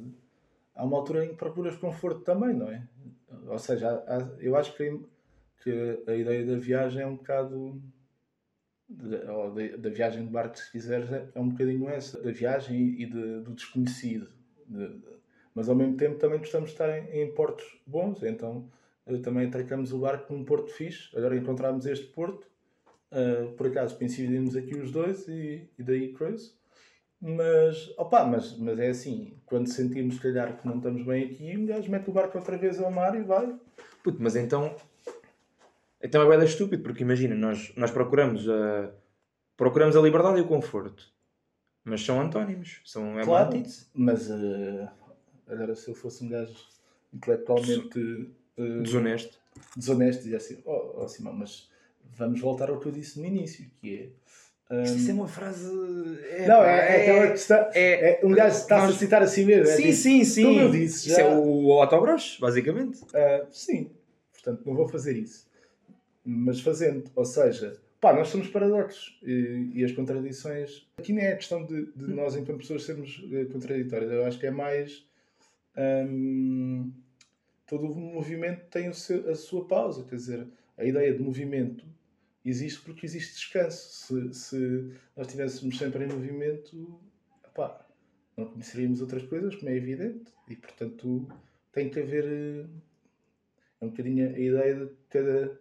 [0.75, 2.87] há uma altura em que procuras conforto também, não é?
[3.47, 4.99] Ou seja, há, eu acho que,
[5.63, 7.81] que a ideia da viagem é um bocado
[9.29, 13.05] ou da, viagem de barco, se quiseres, é, é um bocadinho essa, da viagem e
[13.05, 14.29] de, do desconhecido.
[14.67, 15.07] De, de,
[15.53, 18.69] mas ao mesmo tempo também gostamos de estar em, em portos bons, então
[19.05, 21.15] uh, também atracamos o barco num porto fixe.
[21.15, 22.47] Agora encontramos este porto,
[23.11, 26.53] uh, por acaso coincidimos aqui os dois e, e daí cruise.
[27.21, 31.55] Mas, opa, mas, mas é assim, quando sentimos, se calhar, que não estamos bem aqui,
[31.55, 33.55] um gajo mete o barco outra vez ao mar e vai.
[34.03, 34.75] Puto, mas então
[36.03, 38.91] então é bem estúpido, porque imagina, nós, nós procuramos, a,
[39.55, 41.11] procuramos a liberdade e o conforto.
[41.83, 44.89] Mas são antónimos, são é claro, Mas uh,
[45.47, 46.55] agora se eu fosse um gajo
[47.13, 47.99] intelectualmente
[48.57, 49.39] uh, desonesto,
[49.75, 51.69] desonesto, dizia assim, oh, oh Simão, mas
[52.15, 54.09] vamos voltar ao que eu disse no início, que é.
[54.71, 54.83] Um...
[54.83, 55.69] Isso é uma frase.
[56.31, 57.69] É, não, é, é, aquela que está.
[57.73, 58.95] É, é um gajo está nós...
[58.95, 59.67] a citar a si mesmo.
[59.67, 60.43] É sim, tipo, sim, sim.
[60.43, 61.09] Como eu disse.
[61.09, 61.11] Já...
[61.11, 63.01] Isso é o Autobros, basicamente.
[63.03, 63.91] Uh, sim.
[64.31, 65.51] Portanto, não vou fazer isso
[66.23, 67.09] mas fazendo.
[67.15, 70.87] Ou seja, pá, nós somos paradoxos e, e as contradições.
[70.97, 74.11] Aqui nem é questão de, de nós, enquanto pessoas, sermos uh, contraditórios.
[74.11, 75.05] Eu acho que é mais.
[75.77, 76.91] Hum,
[77.67, 80.03] todo o movimento tem o seu, a sua pausa.
[80.03, 81.85] Quer dizer, a ideia de movimento
[82.45, 83.89] existe porque existe descanso.
[83.89, 86.99] Se, se nós estivéssemos sempre em movimento,
[87.45, 87.85] epá,
[88.35, 91.27] não conheceríamos outras coisas, como é evidente, e portanto
[91.71, 92.65] tem que haver eh,
[93.81, 95.59] é um bocadinho a ideia de ter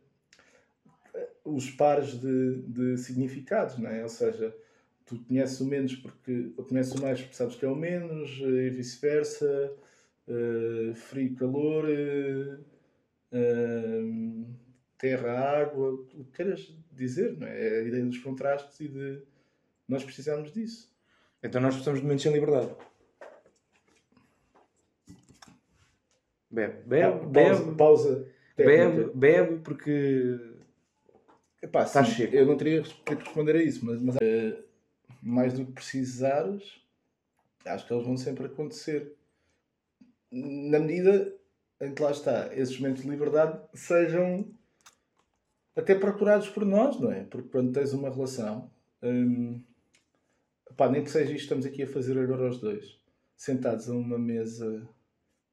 [1.14, 4.02] eh, os pares de, de significados, não é?
[4.02, 4.54] Ou seja,
[5.06, 8.30] tu conheces o menos porque ou conheces o mais porque sabes que é o menos,
[8.42, 9.72] eh, e vice-versa,
[10.28, 12.60] uh, frio calor, uh,
[13.32, 14.46] uh,
[15.00, 17.68] terra, água, o que queiras dizer, não é?
[17.68, 17.80] é?
[17.80, 19.22] A ideia dos contrastes e de
[19.88, 20.90] nós precisamos disso.
[21.42, 22.74] Então nós precisamos de momentos sem liberdade.
[26.50, 30.38] Bebe, bebe, Ah, bebe, pausa, pausa bebe, bebe, porque
[31.62, 32.34] Epá, Está sim, cheio.
[32.34, 34.58] Eu não teria que responder a isso, mas, mas, eh,
[35.22, 36.80] mais do que precisares,
[37.66, 39.14] acho que eles vão sempre acontecer.
[40.32, 41.34] Na medida
[41.82, 44.50] em que lá está, esses momentos de liberdade sejam
[45.76, 47.24] até procurados por nós, não é?
[47.24, 48.70] Porque quando tens uma relação,
[49.02, 49.60] hum,
[50.76, 52.98] pá, nem que seja isto estamos aqui a fazer agora os dois,
[53.36, 54.86] sentados a uma mesa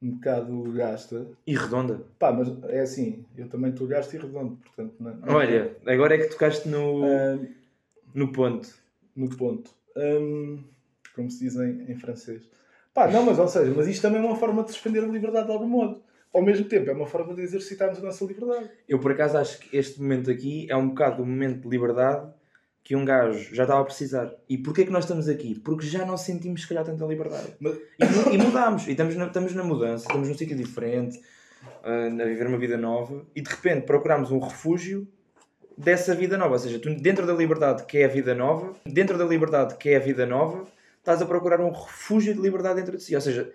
[0.01, 2.01] um bocado gasta, e redonda.
[2.19, 6.13] pá, mas é assim, eu também estou gasto e redondo, portanto, não, não- Olha, agora
[6.15, 7.47] é que tocaste no, Hum,
[8.13, 8.69] no ponto.
[9.15, 9.71] no ponto.
[9.95, 10.63] Hum,
[11.15, 12.43] como se diz em, em francês.
[12.93, 15.47] Pá, não, mas ou seja, mas isto também é uma forma de suspender a liberdade
[15.47, 15.99] de algum modo.
[16.33, 18.69] Ao mesmo tempo, é uma forma de exercitarmos a nossa liberdade.
[18.87, 22.31] Eu por acaso acho que este momento aqui é um bocado o momento de liberdade
[22.83, 24.31] que um gajo já estava a precisar.
[24.47, 25.59] E porquê que nós estamos aqui?
[25.59, 27.53] Porque já não sentimos se calhar tanta liberdade.
[27.59, 28.87] Mas- E, e mudámos.
[28.87, 31.19] E estamos na, estamos na mudança, estamos num sítio diferente,
[31.83, 35.07] ah, a viver uma vida nova, e de repente procuramos um refúgio
[35.77, 36.53] dessa vida nova.
[36.53, 39.89] Ou seja, tu dentro da liberdade que é a vida nova, dentro da liberdade que
[39.89, 40.65] é a vida nova,
[40.99, 43.15] estás a procurar um refúgio de liberdade dentro de si.
[43.15, 43.51] Ou seja,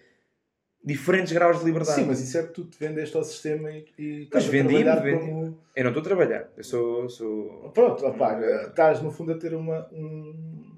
[0.85, 1.95] diferentes graus de liberdade.
[2.01, 4.51] Sim, mas isso é que tu te vendeste ao sistema e, e Mas estás a
[4.51, 5.27] vendi-me, trabalhar vendi.
[5.31, 5.59] como...
[5.77, 6.49] Eu não estou a trabalhar.
[6.57, 7.09] Eu sou.
[7.09, 7.71] sou...
[7.73, 10.77] Pronto, opá, estás no fundo a ter uma, um-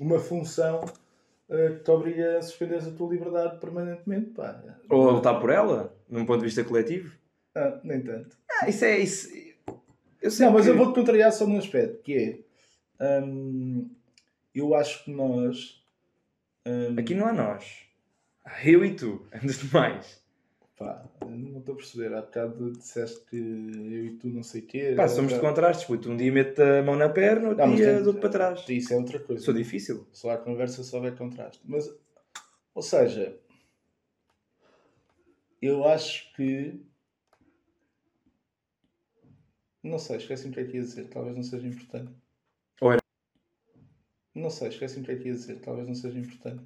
[0.00, 0.84] uma função
[1.48, 4.30] eh, que te obriga a suspender a tua liberdade permanentemente.
[4.30, 4.60] Pá.
[4.90, 7.14] Ou a lutar por ela, num ponto de vista coletivo.
[7.54, 8.36] Ah, nem tanto.
[8.60, 8.98] Ah, isso é.
[8.98, 9.28] Isso...
[10.20, 12.44] Eu sei Não, mas que- eu vou-te contrariar só num aspecto, que
[13.00, 13.20] é...
[13.22, 13.88] hum,
[14.54, 15.80] eu acho que nós...
[16.66, 17.84] hum, Aqui não há nós.
[18.64, 20.22] Eu e tu, antes de mais.
[20.76, 22.12] Pá, não estou a perceber.
[22.14, 24.94] Há bocado disseste que eu e tu não sei o quê.
[24.96, 25.86] Pá, somos de contrastes.
[25.86, 26.10] Puto.
[26.10, 28.68] Um dia meto a mão na perna, outro Não, mas dia dou-te para trás.
[28.68, 29.44] Isso é outra coisa.
[29.44, 30.06] Sou difícil.
[30.12, 31.62] Só há conversa se houver contraste.
[31.64, 31.88] Mas,
[32.74, 33.38] ou seja,
[35.62, 36.84] eu acho que.
[39.80, 41.08] Não sei, esqueci-me o que é que ia dizer.
[41.08, 42.12] Talvez não seja importante.
[42.80, 43.00] Ou era-
[44.34, 45.60] Não sei, esqueci-me o que é que ia dizer.
[45.60, 46.64] Talvez não seja importante.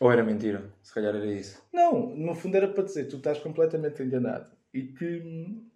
[0.00, 0.72] Ou era mentira.
[0.82, 1.62] Se calhar era isso.
[1.72, 4.50] Não, no fundo era para dizer, tu estás completamente enganado.
[4.72, 5.68] E que hum,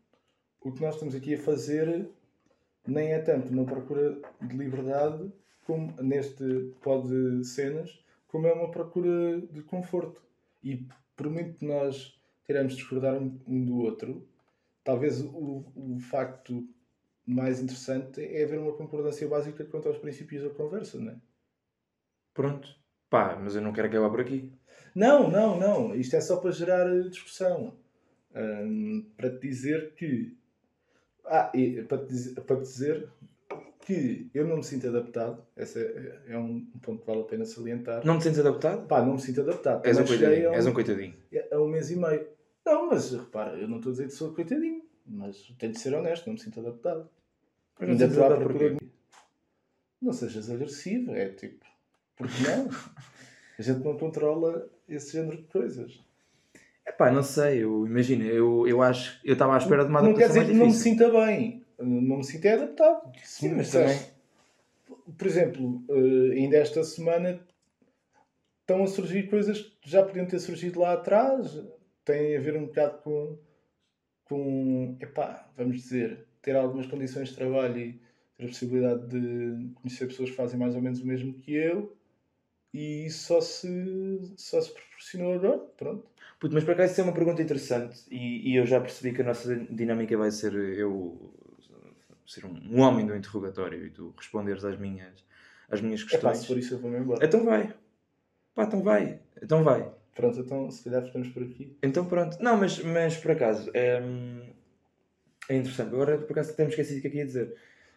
[0.60, 2.08] o que nós estamos aqui a fazer
[2.86, 5.32] nem é tanto uma procura de liberdade,
[5.64, 6.44] como neste
[6.80, 10.22] pod de cenas, como é uma procura de conforto.
[10.62, 14.26] E por muito que nós queiramos discordar um, um do outro,
[14.84, 16.68] talvez o, o facto
[17.26, 21.16] mais interessante é haver uma concordância básica quanto aos princípios da conversa, não é?
[22.32, 22.68] Pronto.
[23.08, 24.52] Pá, mas eu não quero acabar por aqui.
[24.94, 25.94] Não, não, não.
[25.94, 27.74] Isto é só para gerar eh, discussão.
[28.34, 30.36] Hum, para te dizer que.
[31.24, 33.08] Ah, e para te, dizer, para te dizer
[33.80, 35.44] que eu não me sinto adaptado.
[35.56, 38.04] Esse é, é um ponto que vale a pena salientar.
[38.04, 38.86] Não te sentes adaptado?
[38.86, 39.86] Pá, não me sinto adaptado.
[39.86, 40.50] És um coitadinho.
[40.50, 41.14] um, És um coitadinho.
[41.52, 42.26] a um mês e meio.
[42.64, 44.82] Não, mas repara, eu não estou a dizer que sou coitadinho.
[45.06, 47.08] Mas tenho de ser honesto, não me sinto adaptado.
[47.78, 48.76] Mas Ainda estou à adaptado procura
[50.02, 51.64] Não sejas agressivo, é tipo.
[52.16, 52.68] Porque não?
[53.58, 56.00] A gente não controla esse género de coisas.
[56.86, 57.64] Epá, não sei.
[57.64, 59.20] Eu, imagina, eu, eu acho...
[59.24, 61.64] Eu estava à espera de uma não quer dizer que não me sinta bem.
[61.78, 63.12] Não me sinto é adaptado.
[63.24, 64.12] Sim, mas disseres-
[65.18, 67.40] Por exemplo, eh, ainda esta semana
[68.60, 71.60] estão a surgir coisas que já podiam ter surgido lá atrás.
[72.04, 73.38] Tem a ver um bocado com,
[74.24, 78.00] com epá, vamos dizer, ter algumas condições de trabalho e
[78.36, 81.95] ter a possibilidade de conhecer pessoas que fazem mais ou menos o mesmo que eu.
[82.76, 85.58] E só se, só se proporcionou agora.
[85.76, 86.06] Pronto.
[86.38, 89.22] Puto, mas por acaso isso é uma pergunta interessante e, e eu já percebi que
[89.22, 91.32] a nossa dinâmica vai ser eu
[92.26, 95.24] ser um, um homem do interrogatório e tu responderes às minhas,
[95.70, 96.38] às minhas questões.
[96.38, 97.24] se for isso eu vou-me embora.
[97.24, 97.72] Então vai.
[98.54, 99.20] Pá, então vai.
[99.42, 99.90] Então vai.
[100.14, 101.76] Pronto, então se calhar ficamos por aqui.
[101.82, 102.36] Então pronto.
[102.40, 104.02] Não, mas, mas por acaso é,
[105.48, 105.94] é interessante.
[105.94, 107.56] Agora por acaso temos esquecido o que é que ia dizer.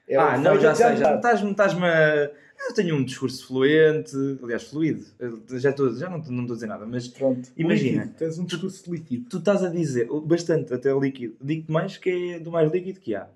[0.10, 0.98] É ah, não, já sei.
[0.98, 2.32] Já estás-me estás-me a...
[2.68, 5.06] Eu tenho um discurso fluente, aliás, fluido.
[5.18, 7.50] Eu Já, já não não estou a dizer nada, mas Pronto.
[7.56, 8.04] Imagina.
[8.04, 8.18] Líquido.
[8.18, 9.30] Tens um discurso líquido.
[9.30, 11.36] tu estás a dizer bastante até líquido.
[11.40, 13.28] Digo-te mais que é do mais líquido que há.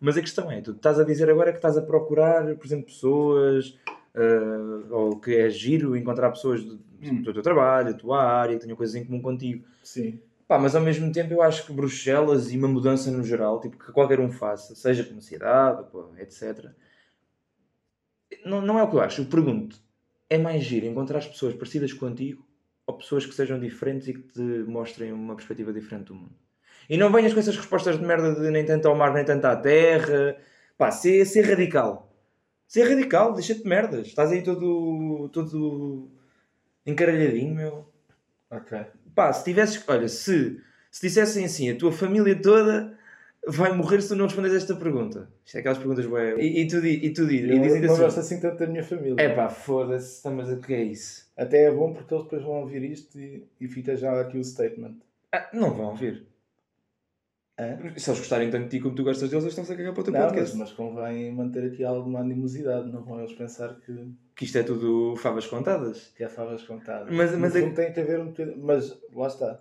[0.00, 2.86] Mas a questão é, tu estás a dizer agora que estás a procurar, por exemplo,
[2.86, 3.78] pessoas,
[4.16, 7.22] uh, ou que é giro encontrar pessoas do, Hum.
[7.22, 9.64] do teu trabalho, da tua área, que tenham coisas em comum contigo.
[9.82, 10.20] Sim.
[10.52, 13.78] Pá, mas ao mesmo tempo eu acho que Bruxelas e uma mudança no geral, tipo,
[13.78, 15.82] que qualquer um faça, seja como cidade,
[16.18, 16.72] etc.
[18.44, 19.22] Não, não é o que eu acho.
[19.22, 19.80] Eu pergunto,
[20.28, 22.46] é mais giro encontrar as pessoas parecidas contigo
[22.86, 26.36] ou pessoas que sejam diferentes e que te mostrem uma perspectiva diferente do mundo?
[26.86, 29.46] E não venhas com essas respostas de merda de nem tanto ao mar, nem tanto
[29.46, 30.36] à terra.
[30.76, 32.14] Pá, ser, ser radical.
[32.68, 34.08] Ser radical, deixa-te de merdas.
[34.08, 36.10] Estás aí todo, todo
[36.84, 37.86] encaralhadinho, meu.
[38.50, 38.78] Ok.
[39.14, 39.82] Pá, se tivesses.
[39.86, 42.96] Olha, se, se dissessem assim, a tua família toda
[43.46, 45.28] vai morrer se tu não respondes esta pergunta.
[45.44, 46.36] Isto é aquelas perguntas, ué.
[46.38, 48.02] E, e tu, e tu dizes, e Eu dizem não assim.
[48.02, 49.16] gosto assim tanto da minha família.
[49.18, 51.30] É pá, foda-se, tá, mas o que é isso?
[51.36, 54.44] Até é bom porque eles depois vão ouvir isto e, e fica já aqui o
[54.44, 54.96] statement.
[55.32, 56.26] Ah, não vão ouvir.
[57.62, 57.78] Hã?
[57.96, 60.00] Se eles gostarem tanto de ti como tu gostas deles, eles estão-se a cagar para
[60.00, 60.56] o teu Não, mas, podcast.
[60.58, 63.92] mas convém manter aqui alguma animosidade, não vão eles pensar que,
[64.36, 66.12] Que isto é tudo favas contadas.
[66.16, 67.08] que é favas contadas.
[67.14, 68.58] Mas- mas é- tem que haver um bocadinho.
[68.64, 69.60] Mas lá está.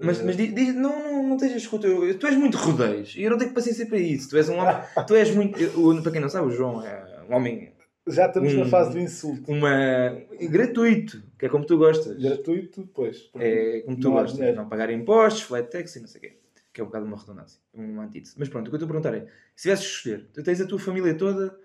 [0.00, 2.18] Mas, Eh, mas diz, diz- não, não, não o teu.
[2.18, 4.30] Tu és muito rodeios e eu não tenho paciência para isso.
[4.30, 4.76] Tu és um homem.
[5.08, 5.58] tu és muito.
[5.60, 7.72] eu- para quem não sabe, o João é um homem.
[8.06, 9.50] já estamos na um- fase do insulto.
[9.50, 10.16] Uma.
[10.48, 12.16] gratuito, que é como tu gostas.
[12.16, 13.28] Gratuito, pois.
[13.38, 14.34] É como tu gostas.
[14.36, 14.56] dinheiro.
[14.56, 16.38] Não pagar impostos, flat tax e não sei o quê.
[16.78, 18.36] Que é um bocado uma redundância, uma antítese.
[18.38, 20.60] Mas pronto, o que eu estou a perguntar é: se tivesses de escolher, tu tens
[20.60, 21.58] a tua família toda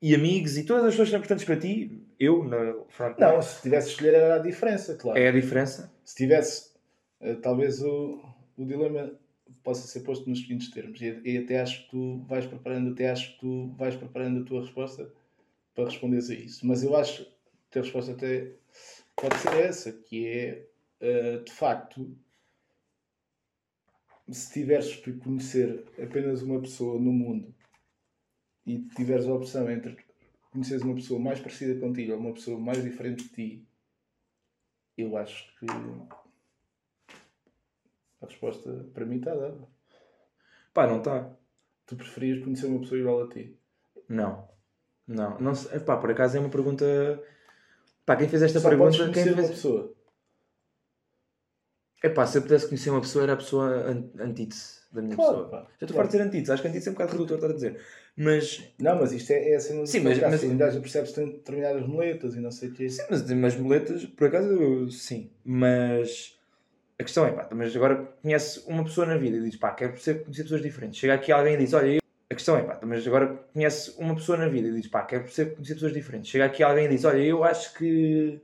[0.00, 3.42] e amigos e todas as pessoas que são importantes para ti, eu, na front Não,
[3.42, 5.18] se tivesse de escolher era a diferença, claro.
[5.18, 5.92] é a diferença.
[6.04, 6.70] Se tivesse,
[7.20, 8.22] eh, talvez o,
[8.56, 9.10] o dilema
[9.64, 11.00] possa ser posto nos seguintes termos.
[11.00, 14.44] E, e até acho que tu vais preparando, até acho que tu vais preparando a
[14.44, 15.10] tua resposta
[15.74, 16.64] para responderes a isso.
[16.64, 17.26] Mas eu acho
[17.72, 18.52] que a resposta até
[19.16, 20.64] pode ser essa, que é
[21.00, 22.16] eh, de facto
[24.30, 27.54] se tiveres de conhecer apenas uma pessoa no mundo
[28.66, 29.96] e tiveres a opção entre
[30.50, 33.68] conheceres uma pessoa mais parecida contigo ou uma pessoa mais diferente de ti,
[34.96, 35.66] eu acho que
[38.22, 39.68] a resposta para mim está dada.
[40.72, 41.30] Pá, não está.
[41.86, 43.58] Tu preferias conhecer uma pessoa igual a ti?
[44.08, 44.48] Não.
[45.06, 45.38] Não.
[45.38, 45.52] não.
[45.84, 46.84] Pá, por acaso é uma pergunta.
[48.06, 48.96] Pá, quem fez esta Só pergunta.
[48.96, 49.50] conhecer Quem uma fez...
[49.50, 49.93] pessoa.
[52.04, 55.16] É pá, se eu pudesse conhecer uma pessoa, era a pessoa an- antítese da minha
[55.16, 55.48] Claro, pessoa.
[55.50, 55.58] pá.
[55.80, 56.52] Já estou farto de dizer antítese.
[56.52, 57.80] Acho que antítese é um bocado redutor, estar a dizer.
[58.16, 58.62] Mas.
[58.78, 61.86] Não, mas isto é, é assim Sim, mas- mas- Um gajo percebe se tem determinadas
[61.86, 62.90] moletas e não sei o que.
[62.90, 65.30] Sim, mas tem umas muletas, por acaso, eu- sim.
[65.44, 66.36] Mas
[66.98, 69.92] a questão é, pá, mas agora conhece uma pessoa na vida e diz, pá, quero
[69.94, 71.00] perceber- conhecer pessoas diferentes.
[71.00, 72.00] Chega aqui alguém e diz, olha, eu...
[72.30, 75.22] A questão é, pá, mas agora conhece uma pessoa na vida e diz, pá, quero
[75.22, 76.30] perceber- conhecer pessoas diferentes.
[76.30, 78.38] Chega aqui alguém e diz, olha, eu acho que...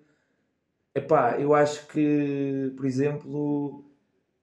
[0.94, 3.85] Epá, eu acho que, por exemplo,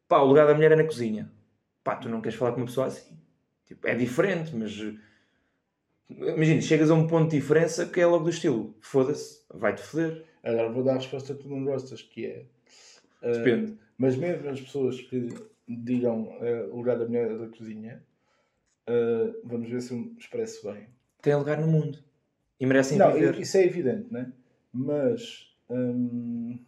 [0.08, 1.32] pá, o lugar da mulher é na cozinha.
[1.84, 3.18] Pá, tu não queres falar com uma pessoa assim.
[3.66, 4.72] Tipo, é diferente, mas...
[6.10, 8.74] Imagina, chegas a um ponto de diferença que é logo do estilo.
[8.80, 10.24] Foda-se, vai-te foder.
[10.42, 12.46] Agora vou dar a resposta que tu não gostas, que é.
[13.22, 13.78] eh, Depende.
[13.98, 15.28] Mas mesmo as pessoas que
[15.68, 18.02] digam eh, o lugar da mulher é da cozinha,
[18.88, 20.88] eh, vamos ver se eu me expresso bem.
[21.22, 22.00] Tem lugar no mundo.
[22.58, 23.38] E merecem não, viver.
[23.38, 24.32] isso é evidente, né?
[24.72, 25.54] Mas.
[25.70, 26.60] Hum,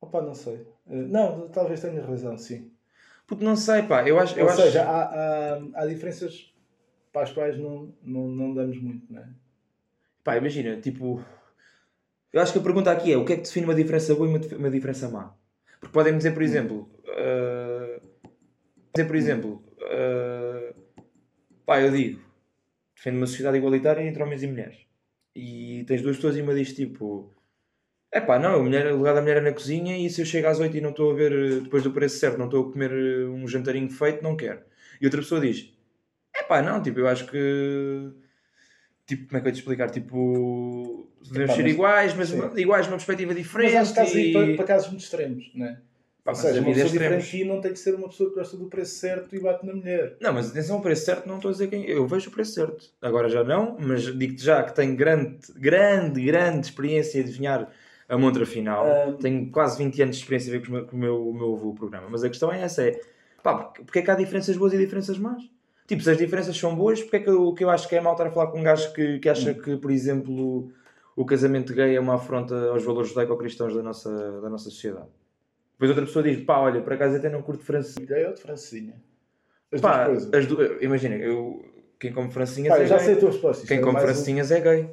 [0.00, 0.66] Opa, não sei.
[0.88, 2.70] Eh, não, talvez tenhas razão, sim.
[3.26, 4.08] Porque não sei, pá.
[4.08, 4.38] Eu acho.
[4.38, 4.62] Eu Ou acho...
[4.62, 6.52] seja, há, há, há diferenças
[7.12, 9.28] para as quais não, não, não damos muito, né?
[10.24, 11.22] Pá, imagina, tipo.
[12.32, 14.26] Eu acho que a pergunta aqui é o que é que define uma diferença boa
[14.28, 15.34] e uma, uma diferença má?
[15.80, 16.90] Porque podem dizer, por exemplo.
[17.06, 18.00] ah,
[18.94, 19.62] dizer, por exemplo.
[19.82, 20.74] ah,
[21.66, 22.26] pá, eu digo.
[22.94, 24.87] Defendo uma sociedade igualitária entre homens e mulheres.
[25.34, 27.32] E tens duas pessoas e uma diz tipo.
[28.12, 30.24] É pá, não, a mulher, o lugar da mulher é na cozinha e se eu
[30.26, 32.68] chego às 8 e não estou a ver, eh, depois do preço certo, não estou
[32.68, 34.60] a comer eh, um jantarinho feito, não quero.
[35.00, 35.72] E outra pessoa diz:
[36.34, 38.10] É pá, não, tipo, eu acho que.
[39.06, 39.90] Tipo, como é que eu ia te explicar?
[39.90, 42.40] Tipo, devemos ser iguais, mas sim.
[42.40, 43.72] uma, iguais numa perspectiva diferente.
[43.74, 45.80] Mas acho que estás aí e- para, para casos muito extremos, né?
[46.28, 48.28] Pá, Ou seja, a uma é pessoa diferente ti não tem que ser uma pessoa
[48.28, 50.14] que gosta do preço certo e bate na mulher.
[50.20, 51.86] Não, mas atenção, o preço certo não estou a dizer quem.
[51.86, 52.90] Eu vejo o preço certo.
[53.00, 57.72] Agora já não, mas digo-te já que tenho grande, grande, grande experiência em adivinhar
[58.06, 58.84] a montra final.
[58.86, 59.16] Ah.
[59.18, 62.08] Tenho quase 20 anos de experiência a ver com o meu, o meu, programa.
[62.10, 63.00] Mas a questão é essa: é
[63.42, 65.42] pá, porque, é que há diferenças boas e diferenças más?
[65.86, 67.96] Tipo, se as diferenças são boas, porque é que eu- o que eu acho que
[67.96, 70.70] é mal estar a falar com um gajo que, que acha que, por exemplo,
[71.16, 74.10] o casamento gay é uma afronta aos valores judaico-cristãos da nossa,
[74.42, 75.08] da nossa sociedade?
[75.78, 78.04] Depois outra pessoa diz, pá, olha, por acaso até não curto francesinha.
[78.04, 78.94] Gay ou de francesinha?
[79.70, 80.34] As Pá, duas coisas.
[80.34, 81.64] as du- imagina, eu,
[82.00, 83.04] quem come francesinhas Pá, é já gay.
[83.04, 83.66] sei a tua resposta.
[83.66, 84.10] Quem era come mais um-
[84.50, 84.90] é gay.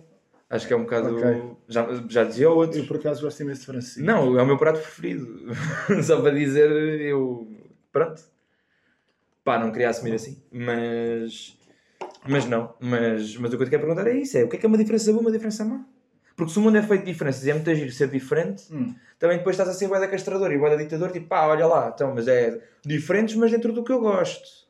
[0.48, 1.15] Acho que é um bocado.
[1.17, 1.56] Ok.
[1.67, 2.80] Já, já dizia o outro.
[2.80, 4.06] Eu por acaso gosto imenso de francesinha.
[4.06, 5.28] Não, é o meu prato preferido.
[6.04, 6.69] Só para dizer,
[7.02, 7.48] eu.
[7.91, 8.21] Pronto.
[9.43, 11.58] Pá, não queria assumir assim, mas.
[12.28, 12.76] Mas não.
[12.80, 14.65] Mas, mas o que eu te quero perguntar é isso: é o que é que
[14.65, 15.84] é uma diferença boa e uma diferença má?
[16.36, 18.93] Porque se o mundo é feito de diferenças e é muito agir ser diferente, Hum.
[19.17, 21.65] também depois estás a ser bué da castrador e bué da ditador, tipo, pá, olha
[21.65, 24.65] lá, então, mas é diferentes, mas dentro do que eu gosto.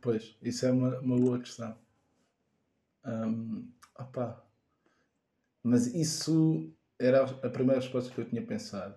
[0.00, 1.76] Pois, isso é uma, uma boa questão.
[3.06, 4.42] Hum, opá.
[5.62, 8.94] Mas isso era a primeira resposta que eu tinha pensado.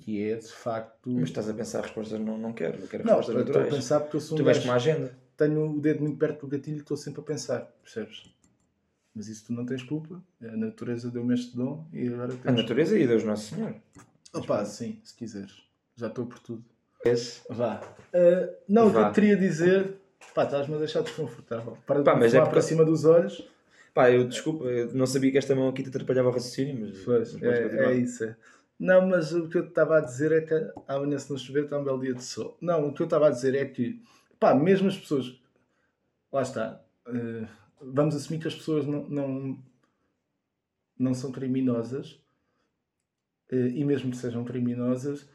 [0.00, 1.10] Que é, de facto...
[1.10, 4.00] Mas estás a pensar respostas, não, não quero, eu quero não, respostas estou a pensar
[4.00, 5.18] porque eu sou um Tu vais com uma agenda.
[5.36, 8.32] tenho o dedo muito perto do gatilho e estou sempre a pensar, percebes?
[9.14, 10.22] Mas isso tu não tens culpa.
[10.42, 12.60] A natureza deu-me este dom e agora A temos...
[12.62, 13.74] natureza e Deus Nosso Senhor.
[14.32, 15.62] Opá, sim, se quiseres.
[15.96, 16.64] Já estou por tudo.
[17.04, 17.42] Esse.
[17.50, 17.80] Vá.
[18.14, 19.08] Uh, não, o que Vá.
[19.08, 19.96] eu queria dizer...
[20.34, 21.76] Pá, estás-me a deixar desconfortável.
[21.86, 23.46] Para de Pá, mas é para cima dos olhos.
[23.92, 27.04] Pá, eu desculpa, eu não sabia que esta mão aqui te atrapalhava o raciocínio, mas.
[27.04, 28.24] Pois, mas é, é isso.
[28.24, 28.36] É.
[28.78, 31.78] Não, mas o que eu estava a dizer é que amanhã se não chover está
[31.78, 32.56] um belo dia de sol.
[32.60, 34.00] Não, o que eu estava a dizer é que,
[34.40, 35.38] pá, mesmo as pessoas,
[36.32, 37.46] lá está, eh,
[37.82, 39.58] vamos assumir que as pessoas não, não,
[40.98, 42.20] não são criminosas,
[43.50, 45.28] eh, e mesmo que sejam criminosas,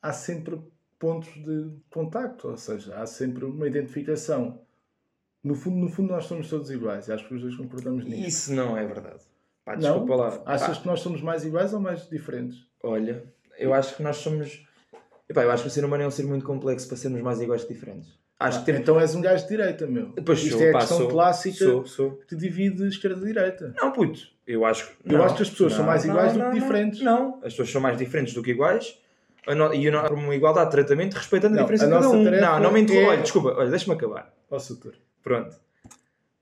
[0.00, 0.60] há sempre
[0.98, 4.60] pontos de contacto, ou seja, há sempre uma identificação.
[5.42, 8.28] No fundo, no fundo nós somos todos iguais, acho que os dois concordamos nisso.
[8.28, 9.24] Isso não é verdade.
[9.64, 9.80] Pá, Não?
[9.80, 10.42] desculpa lá.
[10.46, 12.66] Achas Pá, que nós somos mais iguais ou mais diferentes?
[12.82, 13.24] Olha,
[13.58, 14.64] eu acho que nós somos.
[15.28, 17.40] Epá, eu acho que o ser humano é um ser muito complexo para sermos mais
[17.40, 18.18] iguais que diferentes.
[18.42, 18.80] Acho que temos.
[18.82, 20.12] Então és um gajo de direita, meu.
[20.24, 22.10] Pois Isto sou, é a pá, questão sou, clássica Sou, sou.
[22.28, 23.74] que divide esquerda e direita.
[23.80, 24.92] Não, puto, eu acho que.
[25.12, 27.00] Eu não, acho que as pessoas são mais iguais do que não, diferentes.
[27.00, 28.98] Não, as pessoas são mais diferentes do que iguais.
[29.46, 32.08] No- E eu não uma igualdade de tratamento respeitando a Não, diferença a de cada
[32.10, 32.22] um.
[32.40, 33.06] Não, não me interrompa.
[33.06, 34.32] é- Olha, desculpa, olha, deixa-me acabar.
[34.50, 34.94] Ó, Soutor.
[35.22, 35.56] Pronto.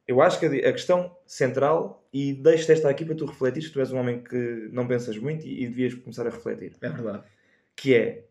[0.07, 3.81] Eu acho que a questão central, e deixo-te esta aqui para tu refletires, que tu
[3.81, 7.23] és um homem que não pensas muito e, e devias começar a refletir, É verdade.
[7.77, 8.25] que é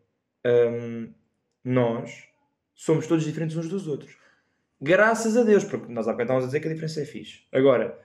[0.46, 1.08] hum,
[1.64, 2.28] nós
[2.82, 4.16] somos todos diferentes uns dos outros.
[4.80, 7.40] Graças a Deus, porque nós há bocado estávamos a dizer que a diferença é fixe.
[7.52, 7.98] Agora,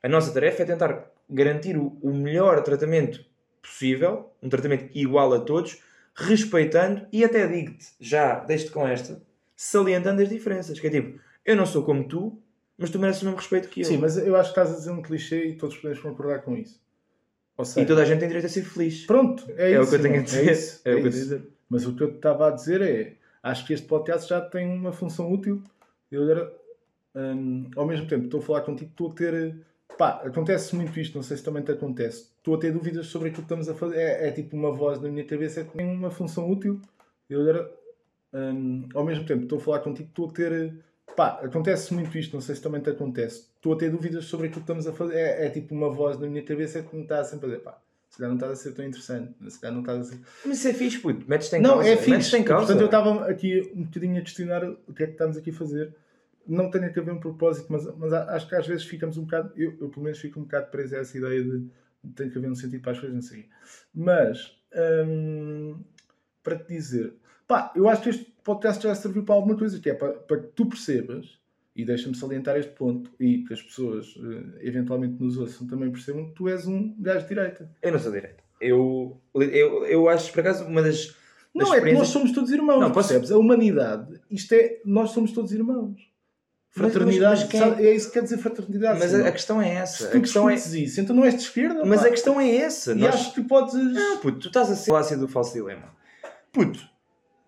[0.00, 3.24] a nossa tarefa é tentar garantir o, o melhor tratamento
[3.60, 5.82] possível, um tratamento igual a todos,
[6.14, 9.20] respeitando e até digo-te, já deixo-te com esta,
[9.56, 10.78] salientando as diferenças.
[10.78, 12.40] Que é tipo, eu não sou como tu,
[12.78, 13.84] mas tu mereces o mesmo respeito que eu.
[13.84, 16.56] Sim, mas eu acho que estás a dizer um clichê e todos podemos concordar com
[16.56, 16.80] isso.
[17.64, 19.04] Seja, E toda a gente tem direito a ser feliz.
[19.06, 19.90] pronto, é, É o isso.
[19.90, 20.48] que eu tenho a irmão, dizer.
[20.48, 21.18] É isso, É o é que eu isso.
[21.28, 21.52] tenho a dizer.
[21.68, 24.66] Mas o que eu te estava a dizer é: acho que este podcast já tem
[24.66, 25.62] uma função útil.
[26.10, 26.52] Eu agora,
[27.14, 29.56] hum, ao mesmo tempo, estou a falar contigo, estou a ter.
[29.98, 32.28] Pá, acontece muito isto, não sei se também te acontece.
[32.38, 33.96] Estou a ter dúvidas sobre aquilo que estamos a fazer.
[33.96, 36.80] É, é tipo uma voz na minha cabeça que tem uma função útil.
[37.28, 37.70] Eu agora,
[38.32, 40.74] hum, ao mesmo tempo, estou a falar contigo, estou a ter.
[41.16, 43.48] Pá, acontece muito isto, não sei se também te acontece.
[43.56, 45.16] Estou a ter dúvidas sobre aquilo que estamos a fazer.
[45.16, 47.78] É, é tipo uma voz na minha cabeça que me está sempre a dizer, pá,
[48.12, 50.20] se calhar não estás a ser tão interessante, se calhar não estás a ser.
[50.44, 51.24] Mas isso é fixe, puto.
[51.26, 51.88] Metes-te em Não, causa.
[51.88, 52.36] é Metes-te fixe.
[52.36, 52.66] em causa.
[52.66, 55.54] Portanto, eu estava aqui um bocadinho a questionar o que é que estamos aqui a
[55.54, 55.94] fazer.
[56.46, 59.50] Não tem a ver um propósito, mas, mas acho que às vezes ficamos um bocado.
[59.56, 61.60] Eu, eu pelo menos fico um bocado preso a essa ideia de,
[62.04, 63.48] de tem que haver um sentido para as coisas, não sei.
[63.94, 64.58] Mas,
[65.06, 65.82] hum,
[66.42, 67.14] para te dizer,
[67.48, 70.38] pá, eu acho que este podcast já serviu para alguma coisa, que é para, para
[70.40, 71.38] que tu percebas,
[71.74, 76.26] e deixa-me salientar este ponto, e que as pessoas eh, eventualmente nos ouçam também percebam
[76.28, 77.70] que tu és um gajo de direita.
[77.82, 78.42] Eu não sou direito.
[78.60, 81.06] Eu, eu, eu acho, por acaso, uma das.
[81.06, 81.14] das
[81.54, 83.32] Não, é que nós somos todos irmãos, Não, posso- percebes?
[83.32, 85.96] A humanidade, isto é, nós somos todos irmãos.
[86.74, 88.98] Mas- Fraternidade, mas quem- sabe, é isso que quer dizer fraternidade.
[88.98, 89.96] Mas a, a questão é essa.
[89.98, 90.54] Se A tu questão é.
[90.54, 92.06] isso, então não és de esquerda, Mas pá.
[92.06, 92.92] a questão é essa.
[92.92, 93.14] E Nós...
[93.14, 93.74] acho que podes...
[93.74, 95.94] Não, puto, tu estás a ser falácia do falso dilema.
[96.50, 96.80] Puto,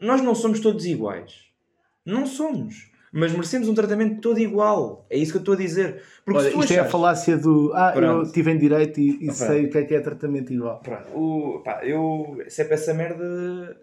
[0.01, 1.45] nós não somos todos iguais.
[2.05, 2.91] Não somos.
[3.17, 5.07] Mas merecemos um tratamento todo igual.
[5.09, 6.03] É isso que eu estou a dizer.
[6.25, 8.27] Porque Olha, isto é a falácia do ah, eu Pronto.
[8.27, 10.81] estive em direito e, e sei o que é que é tratamento igual.
[10.81, 12.39] Pronto, o, pá, eu.
[12.49, 13.77] Se é para essa merda.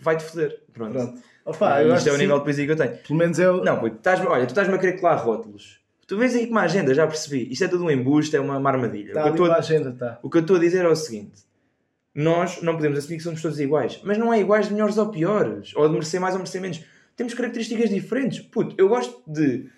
[0.00, 0.60] Vai-te foder.
[0.72, 0.92] Pronto.
[0.92, 1.18] Pronto.
[1.44, 2.38] Opa, Ah, eu isto é o que nível sim.
[2.40, 2.96] de poesia que eu tenho.
[3.06, 3.62] Pelo menos é o...
[3.62, 5.80] Não, puto, estás olha, tu estás-me a querer colar rótulos.
[6.06, 7.50] Tu vês aí com uma agenda, já percebi.
[7.52, 9.08] Isto é tudo um embuste, é uma, uma armadilha.
[9.08, 10.18] Está o, que eu a- agenda, tá.
[10.22, 11.42] o que eu estou a dizer é o seguinte:
[12.14, 15.08] nós não podemos assumir que somos todos iguais, mas não é iguais de melhores ou
[15.08, 16.82] piores, ou de merecer mais ou merecer menos.
[17.16, 18.40] Temos características diferentes.
[18.40, 19.68] Puto, eu gosto de,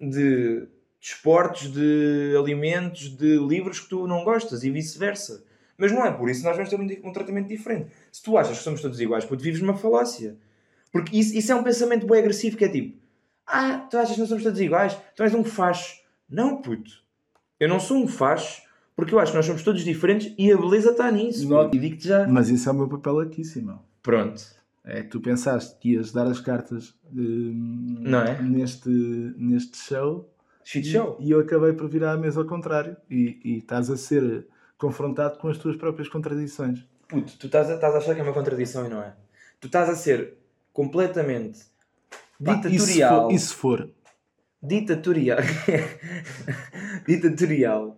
[0.00, 0.66] de
[1.00, 5.44] desportos, de alimentos, de livros que tu não gostas e vice-versa.
[5.78, 7.90] Mas não é por isso que nós vamos ter um, um tratamento diferente.
[8.10, 10.36] Se tu achas que somos todos iguais, puto, vives numa falácia.
[10.90, 12.96] Porque isso, isso é um pensamento bem agressivo que é tipo:
[13.46, 14.96] Ah, tu achas que não somos todos iguais?
[15.14, 16.00] Tu és um facho.
[16.28, 17.04] Não, puto.
[17.60, 18.62] Eu não sou um facho
[18.96, 21.46] porque eu acho que nós somos todos diferentes e a beleza está nisso.
[21.46, 21.76] Not-.
[21.76, 22.26] E digo-te já.
[22.26, 23.80] Mas isso é o meu papel aqui, Simão.
[24.02, 24.42] Pronto.
[24.86, 28.40] É que tu pensaste que ias dar as cartas Não é?
[28.40, 30.30] neste, neste show
[30.66, 31.16] Shit E- show.
[31.20, 32.96] E eu acabei por virar a mesa ao contrário.
[33.08, 36.84] E, e estás a ser confrontado com as tuas próprias contradições.
[37.08, 39.14] Puto, tu estás a, estás a achar que é uma contradição e não é.
[39.60, 40.34] Tu estás a ser
[40.72, 41.60] completamente
[42.40, 43.30] ditatorial.
[43.30, 43.88] E se for?
[44.60, 45.38] Ditatorial.
[47.06, 47.96] ditatorial.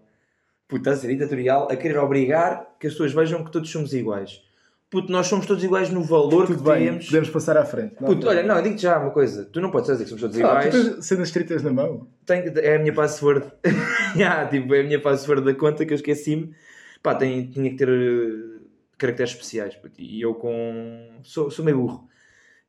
[0.68, 3.94] Puto, estás a dizer ditatorial a querer obrigar que as pessoas vejam que todos somos
[3.94, 4.42] iguais.
[4.90, 7.06] Puto, nós somos todos iguais no valor Tudo que bem, temos.
[7.06, 7.94] podemos passar à frente.
[8.00, 9.44] Não, Puto, olha, não, digo-te já uma coisa.
[9.44, 10.74] Tu não podes dizer que somos todos Ah, iguais.
[10.74, 12.08] tu tens cenas escritas na mão.
[12.24, 13.46] Tenho que- é a minha password.
[14.16, 16.54] yeah, tipo, é a minha password da conta que eu esqueci-me.
[17.02, 18.60] Pá, tem, tinha que ter eh,
[18.96, 19.74] caracteres especiais.
[19.76, 21.10] puto, E eu com.
[21.22, 22.08] Sou, sou meio burro.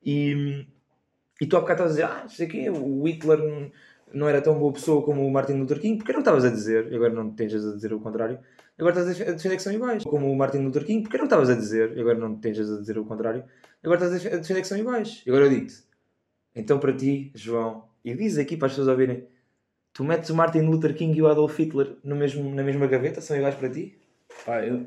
[0.06, 0.66] E,
[1.40, 3.72] e tu há bocado estavas a dizer, ah, não sei o quê, o Hitler não-
[4.14, 5.98] não era tão boa pessoa como o Martin Luther King.
[5.98, 8.40] Porque não estavas a dizer, e agora não tens a dizer o contrário.
[8.80, 10.04] Agora estás a def- a defender que são iguais.
[10.04, 11.04] Como o Martin Luther King.
[11.04, 13.44] Porque não estavas a dizer, e agora não tens a dizer o contrário.
[13.84, 15.22] Agora estás a def- a defender que são iguais.
[15.26, 15.76] E agora eu digo-te.
[16.56, 19.28] Então para ti, João, e diz aqui para as pessoas ouvirem,
[19.94, 23.22] tu metes o Martin Luther King e o Adolf Hitler no mesmo, na mesma gaveta?
[23.22, 23.98] São iguais para ti?
[24.46, 24.86] Pá, eu,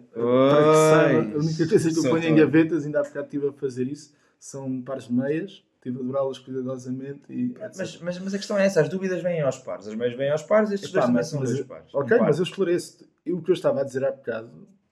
[0.62, 3.52] que saiba, a única coisa que eu ponho em gavetas, ainda há bocado estive a
[3.52, 7.54] fazer isso, são pares de meias, estive a dobrá-las cuidadosamente e.
[7.76, 10.30] Mas, mas, mas a questão é essa, as dúvidas vêm aos pares, as meias vêm
[10.30, 11.94] aos pares, estes Epá, dois também mas- são dois eu- pares.
[11.94, 12.26] Ok, Um par.
[12.28, 13.04] mas eu esclareço.
[13.26, 14.50] E O que eu estava a dizer há bocado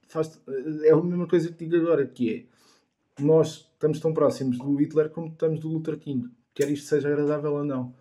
[0.09, 0.41] faz,
[0.85, 2.47] é a mesma coisa que digo agora, que
[3.19, 6.29] é nós estamos tão próximos do Hitler como estamos do Luther King.
[6.55, 7.95] Quer isto seja agradável ou não.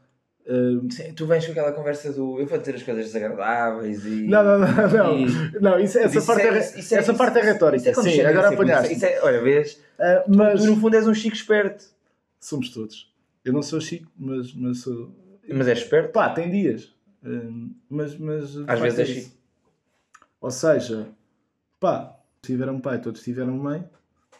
[0.90, 4.28] Sim, tu vens com aquela conversa do eu vou dizer as coisas desagradáveis e.
[4.28, 5.20] não, não, não, não.
[5.20, 7.90] E- não isso, essa Isso parte é, isso essa isso- parte é retórica.
[7.92, 9.06] isso é Sim, agora apanhaste.
[9.06, 9.80] É, olha, vês?
[10.00, 11.86] Ah, mas Tu no fundo és um chico esperto.
[12.40, 13.14] Somos todos.
[13.44, 15.16] Eu não sou chico, mas, mas sou.
[15.48, 16.12] Mas és esperto?
[16.12, 16.94] Pá, tem dias.
[17.24, 17.52] Ah,
[17.90, 19.36] mas, mas Às vezes é chico.
[20.42, 21.10] Ou seja,
[21.80, 23.88] pá, tiveram pai, todos tiveram mãe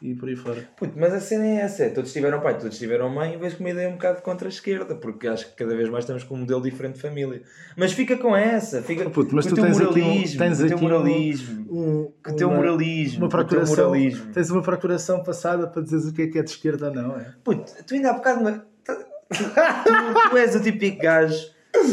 [0.02, 0.68] e por aí fora.
[0.78, 3.58] Puto, mas a cena é essa, é, todos tiveram pai, todos tiveram mãe, e vejo
[3.58, 6.24] com uma ideia um bocado contra a esquerda, porque acho que cada vez mais estamos
[6.24, 7.42] com um modelo diferente de família.
[7.76, 10.40] Mas fica com essa, fica Oh, puto, mas com o tu tens aqui um- moralismo,
[10.40, 14.32] tens com o teu aqui moralismo, Um, teu uma- moralismo, uma com o teu moralismo.
[14.34, 17.18] tens uma procuração passada para dizeres o que é que é de esquerda ou não,
[17.18, 17.34] é?
[17.44, 18.44] Puto, tu ainda há bocado.
[18.44, 18.62] me-
[19.30, 21.38] Tu, tu és o típico gajo,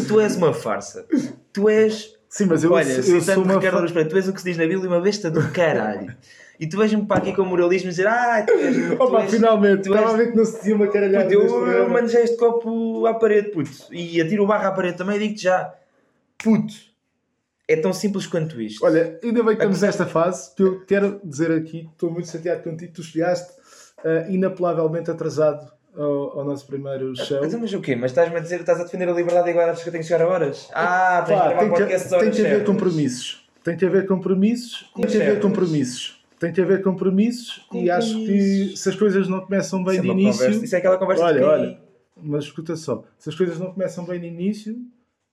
[0.08, 1.04] tu és uma farsa.
[1.52, 2.14] Tu és.
[2.28, 4.32] Sim, mas eu, olha, eu citando sou uma Ricardo fa- Aruz Pereira, tu és o
[4.32, 6.14] que se diz na Bíblia, uma besta do caralho.
[6.58, 8.76] E tu vens-me para aqui com moralismo e dizer, ah, tu és.
[8.76, 11.24] Tu Opa, és finalmente, tu estava és- a ver que não se dizia uma caralhada
[11.28, 13.70] Puto, eu, eu já este copo à parede, puto.
[13.92, 15.74] E atiro o barro à parede também e digo-te já,
[16.38, 16.74] puto,
[17.68, 18.84] é tão simples quanto isto.
[18.84, 22.62] Olha, ainda bem que estamos nesta fase, que eu quero dizer aqui, estou muito chateado
[22.62, 23.52] contigo, tu chegaste
[24.04, 27.44] ah, inapelavelmente atrasado ao, ao nosso primeiro show.
[27.44, 27.96] Então, mas o quê?
[27.96, 30.04] Mas estás-me a dizer, estás a defender a liberdade e agora achas que eu tenho
[30.04, 30.68] que chegar a horas?
[30.72, 33.48] Ah, tens que Pá, gravar tem, que, tem que haver compromissos.
[33.64, 34.90] Tem que haver compromissos.
[34.94, 36.24] Tem que haver compromissos.
[36.38, 40.08] Tem que haver compromissos e acho que se as coisas não começam bem é de
[40.08, 41.80] início, conversa- Isso é aquela conversa Olha, olha.
[42.22, 44.76] mas escuta só, se as coisas não começam bem no início,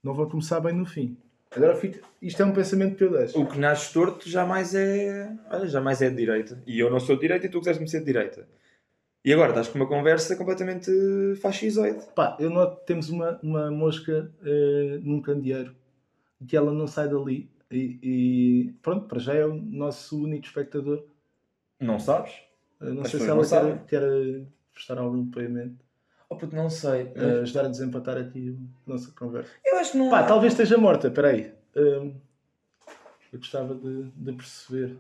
[0.02, 1.18] não vão começar bem no fim.
[1.56, 3.40] Agora fica, isto é um pensamento que eu deixo.
[3.40, 5.32] O que nasce torto jamais é.
[5.52, 6.62] Olha, jamais é de direita.
[6.66, 8.48] E eu não sou de direita e tu quiseste-me ser de direita.
[9.26, 10.90] E agora estás com uma conversa completamente
[11.42, 12.00] fascisoide.
[12.16, 15.76] Pá, eu noto que temos uma, uma mosca eh, num candeeiro
[16.42, 17.50] e que ela não sai dali.
[17.76, 21.04] E, e pronto, para já é o nosso único espectador.
[21.80, 22.32] Não sabes?
[22.82, 25.84] Eh, não As sei se ela quer, quer prestar algum depoimento,
[26.30, 27.12] Oh puto, não sei.
[27.16, 28.58] eh, ajudar a desempatar aqui
[28.88, 29.50] a nossa conversa.
[29.66, 30.10] Eu acho que não.
[30.10, 31.52] Pá, talvez esteja morta, peraí.
[31.76, 32.14] Hum,
[33.32, 34.98] eu gostava de, de perceber.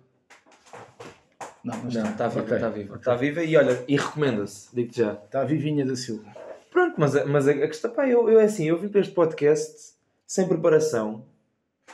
[1.63, 2.09] Não, não está.
[2.09, 2.55] Está viva, Ok.
[2.55, 2.95] está viva.
[2.97, 5.13] Está viva e olha, e recomenda-se, digo-te já.
[5.13, 6.29] Está a Vivinha da Silva.
[6.69, 8.99] Pronto, mas, a- mas a, a questão, pá, eu, eu é assim, eu vim para
[9.01, 9.93] este podcast
[10.27, 11.25] sem preparação,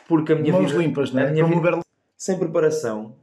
[0.07, 0.83] porque a minha Mãos vida...
[0.83, 1.31] limpas, não a é?
[1.31, 1.79] minha Como vida-.
[2.17, 3.15] Sem preparação,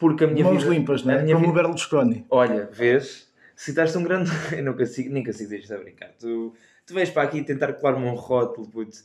[0.00, 0.74] porque a minha Mãos vida...
[0.74, 1.22] limpas, não a é?
[1.22, 2.26] minha Como vida- Berlusconi.
[2.30, 3.26] Olha, vês?
[3.54, 4.30] Citaste um grande...
[4.56, 6.10] Eu não consigo, nem consigo isto a brincar.
[6.18, 6.52] Tu,
[6.86, 8.98] tu vens para aqui tentar colar-me um rótulo, puto.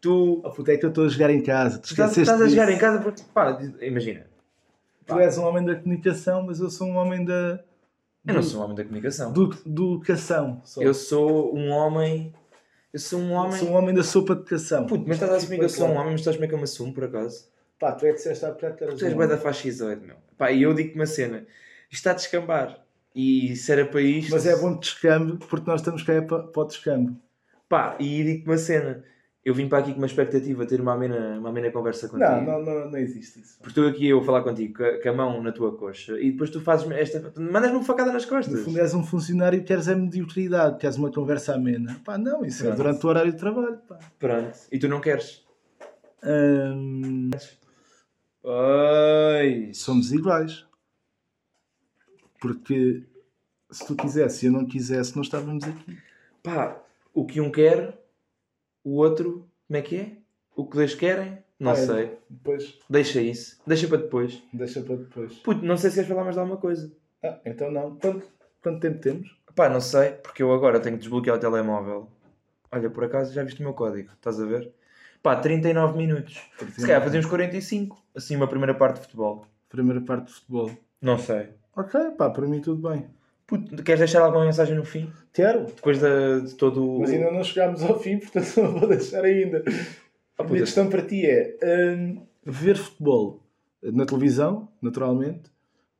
[0.00, 0.40] Tu...
[0.44, 1.78] Oh, puto, é que eu estou a jogar em casa.
[1.78, 4.26] Tu Tu estás, estás a jogar em casa porque, pá, imagina,
[5.06, 7.60] Tu és um homem da comunicação, mas eu sou um homem da...
[8.26, 9.32] eu não sou um homem da comunicação.
[9.32, 10.60] Do, do educação.
[10.64, 10.82] Só.
[10.82, 12.32] Eu sou um homem...
[12.92, 13.58] Eu sou um homem...
[13.58, 14.86] sou um homem da sopa de educação.
[14.86, 16.54] Puto, mas estás a assumir que eu sou um homem, mas estás a assumir que
[16.54, 17.48] eu me assumo, por acaso?
[17.78, 19.28] Pá, tu é que disseste há bocado que eras Tu és homem.
[19.28, 20.16] da fascisoide, meu.
[20.36, 21.46] Pá, e eu digo-te uma cena.
[21.90, 22.84] Isto está a descambar.
[23.14, 24.30] E se era para isto...
[24.30, 27.16] Mas é bom de descambo, porque nós estamos cá é para, para o descambo.
[27.68, 29.04] Pá, e digo-te uma cena.
[29.44, 32.30] Eu vim para aqui com uma expectativa de ter uma amena, uma amena conversa contigo.
[32.30, 33.56] Não, não, não, não existe isso.
[33.58, 36.30] Porque estou aqui eu a falar contigo com a, a mão na tua coxa e
[36.30, 37.32] depois tu fazes esta.
[37.36, 38.60] mandas-me uma facada nas No costas.
[38.60, 42.00] fundo és um funcionário e queres é mediocridade, queres uma conversa amena.
[42.04, 42.76] Pá, não, isso é Pronto.
[42.76, 43.78] durante o horário de trabalho.
[43.88, 43.98] Pá.
[44.18, 44.58] Pronto.
[44.70, 45.44] E tu não queres.
[46.24, 47.30] Hum,
[48.44, 49.70] Oi.
[49.74, 50.64] somos iguais.
[52.40, 53.02] Porque
[53.72, 55.98] se tu quisesse e eu não quisesse, não estávamos aqui.
[56.42, 56.76] Pá,
[57.14, 57.98] o que um quer,
[58.84, 60.12] o outro, como é que é?
[60.56, 61.38] O que dois querem?
[61.58, 61.86] Não Ah, é.
[61.86, 62.18] sei.
[62.28, 63.60] Depois, Deixa isso.
[63.66, 64.42] Deixa para depois.
[64.52, 65.34] deixa para depois.
[65.38, 66.92] Puto, não sei se queres falar mais de alguma coisa.
[67.22, 67.96] Ah, então não.
[67.96, 68.26] Quanto,
[68.62, 69.36] quanto tempo temos?
[69.54, 72.08] Pá, não sei, porque eu agora tenho que desbloquear o telemóvel.
[72.70, 74.72] Olha, por acaso já viste o meu código, estás a ver?
[75.22, 76.40] Pá, 39 minutos.
[76.76, 79.46] Se calhar fazemos 45, assim, uma primeira parte de futebol.
[79.68, 80.70] Primeira parte de futebol.
[81.00, 81.50] Não sei.
[81.76, 83.06] Ok, pá, para mim tudo bem.
[83.52, 85.12] Puto, queres deixar alguma mensagem no fim?
[85.30, 87.00] Quero, Depois de, de todo o.
[87.00, 89.62] mas ainda não chegámos ao fim, portanto não vou deixar ainda.
[90.38, 93.42] Ah, A minha questão para ti é hum, ver futebol
[93.82, 95.50] na televisão, naturalmente.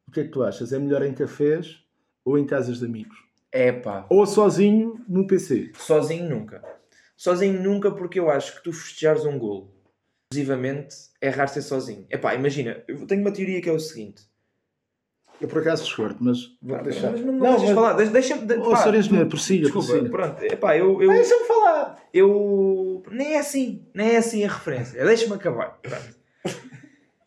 [0.09, 0.73] O que é que tu achas?
[0.73, 1.81] É melhor em cafés
[2.25, 3.19] ou em casas de amigos?
[3.53, 4.07] É pá.
[4.09, 5.73] Ou sozinho no PC?
[5.77, 6.63] Sozinho nunca.
[7.15, 9.75] Sozinho nunca porque eu acho que tu festejares um golo,
[10.33, 12.07] exclusivamente, é raro ser sozinho.
[12.09, 14.23] É pá, imagina, eu tenho uma teoria que é o seguinte.
[15.43, 17.11] Eu por acaso discordo, mas vou deixar.
[17.11, 17.93] Mas não, não, Não, deixas mas- falar.
[17.95, 20.11] Deixa, deixa, de- Oh, pá, engenheiro, tu- prossiga, Desculpa, prossiga.
[20.11, 20.43] pronto.
[20.45, 22.01] É pá, eu, eu, Deixa-me falar!
[22.15, 23.03] eu...
[23.11, 23.85] Nem é assim.
[23.93, 25.05] Nem é assim a referência.
[25.05, 25.79] Deixa-me acabar.
[25.83, 26.23] Pronto.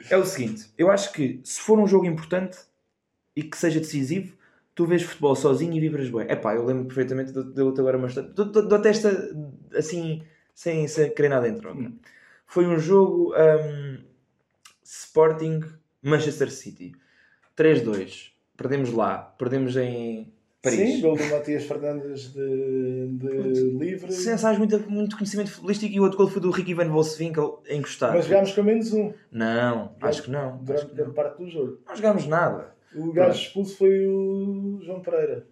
[0.09, 0.67] É o seguinte.
[0.77, 2.57] Eu acho que se for um jogo importante
[3.35, 4.33] e que seja decisivo,
[4.73, 6.25] tu vês futebol sozinho e vibras bem.
[6.29, 8.29] É pá, eu lembro perfeitamente de de outra agora uma história.
[8.29, 9.09] Dou- dou- Dou-te esta
[9.75, 10.21] assim,
[10.53, 11.79] sem, sem querer nada em troca.
[11.79, 11.97] Hum.
[12.47, 13.97] Foi um jogo hum,
[14.83, 15.61] Sporting
[16.01, 16.93] Manchester City.
[17.57, 18.31] 3-2.
[18.57, 19.17] Perdemos lá.
[19.37, 20.79] Perdemos em Paris.
[20.79, 24.11] Sim, gol do Matias Fernandes de, de livre.
[24.11, 27.61] Sem sabes muito, muito conhecimento futebolístico e o outro gol foi do Ricky Van Volswinkel
[27.69, 28.13] a encostar.
[28.13, 30.57] Mas jogámos com menos um Não, acho que não.
[30.57, 31.13] Durante que grande não.
[31.13, 31.79] parte do jogo.
[31.87, 32.73] Não jogámos nada.
[32.95, 35.45] O gajo expulso foi o João Pereira.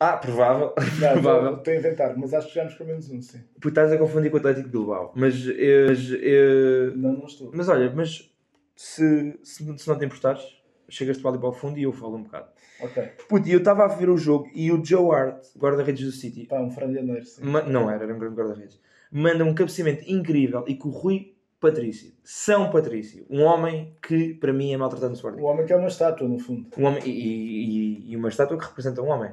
[0.00, 0.74] Ah, provável.
[1.00, 1.56] Não, provável.
[1.56, 3.40] Estou a inventar, mas acho que jogámos com menos um, sim.
[3.54, 5.12] Porque estás a confundir com o Atlético de Bilbao.
[5.14, 7.50] Mas, eh, mas, eh, Não, não estou.
[7.54, 8.30] mas olha, mas
[8.74, 10.42] se, se, se não te importares,
[10.88, 12.48] chegas-te ali para o fundo e eu falo um bocado.
[12.80, 13.02] Ok.
[13.28, 16.46] Puto, e eu estava a ver o jogo e o Joe Hart, guarda-redes do City,
[16.46, 17.42] Pá, um franganeiro, sim.
[17.44, 18.80] não era, era um grande guarda-redes,
[19.10, 24.52] manda um cabeceamento incrível e com o Rui Patrício, São Patrício, um homem que para
[24.52, 25.40] mim é maltratado no Sporting.
[25.40, 26.66] O homem que é uma estátua, no fundo.
[26.76, 29.30] Um homem, e, e- e uma estátua que representa um homem.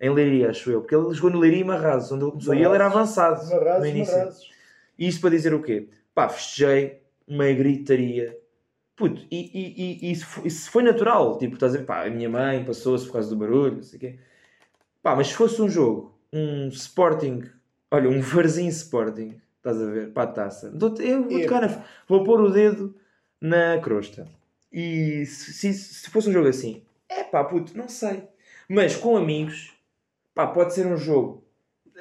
[0.00, 0.80] Em Leiria, acho eu.
[0.80, 2.54] Porque ele jogou no Leiria e Marrazes, onde ele começou.
[2.54, 4.16] E ele era avançado no Marrazes, início.
[4.16, 4.48] marrazes.
[4.98, 5.88] E isto para dizer o quê?
[6.14, 8.36] Pá, festejei, uma gritaria.
[9.00, 11.38] Puto, e, e, e, isso, foi, isso foi natural.
[11.38, 13.96] Tipo, estás a ver, pá, a minha mãe passou-se por causa do barulho, não sei
[13.96, 14.18] o quê.
[15.02, 17.44] Pá, mas se fosse um jogo, um Sporting,
[17.90, 20.70] olha, um Varzinho Sporting, estás a ver, para a taça.
[20.98, 22.94] Eu vou, tocar na, vou pôr o dedo
[23.40, 24.28] na crosta.
[24.70, 28.24] E se, se, se fosse um jogo assim, é pá, puto, não sei.
[28.68, 29.72] Mas com amigos,
[30.34, 31.42] pá, pode ser um jogo.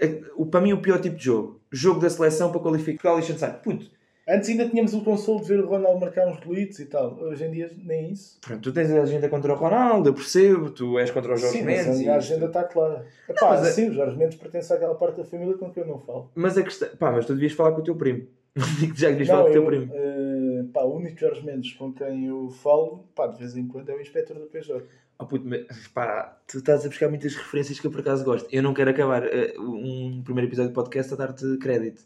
[0.02, 1.62] É, o- Para mim, o pior tipo de jogo.
[1.72, 3.54] Jogo da seleção para qualificar o Liechtenstein.
[3.64, 3.90] Puto,
[4.30, 7.18] Antes ainda tínhamos o consolo de ver o Ronaldo marcar uns golitos e tal.
[7.20, 8.38] Hoje em dia nem isso.
[8.42, 11.58] pronto, tu tens a agenda contra o Ronaldo, eu percebo, tu és contra o Jorge
[11.58, 11.88] sim, Mendes.
[11.88, 12.32] a e minha isto.
[12.34, 13.06] agenda está clara.
[13.28, 15.88] Epá, mas é- sim, o Jorge Mendes pertence àquela parte da família com que eu
[15.88, 16.30] não falo.
[16.36, 16.90] Mas a questão.
[16.98, 18.28] Pá, mas tu devias falar com o teu primo.
[18.96, 19.92] Já devias falar com o teu eu, primo.
[19.94, 23.90] eh, pá, o único Jorge Mendes com quem eu falo, pá, de vez em quando
[23.90, 24.84] é o inspetor da PJ.
[25.18, 28.48] Oh, puto, mas, pá, tu estás a buscar muitas referências que eu por acaso gosto.
[28.52, 32.04] Eu não quero acabar eh, um primeiro episódio de podcast a dar-te crédito.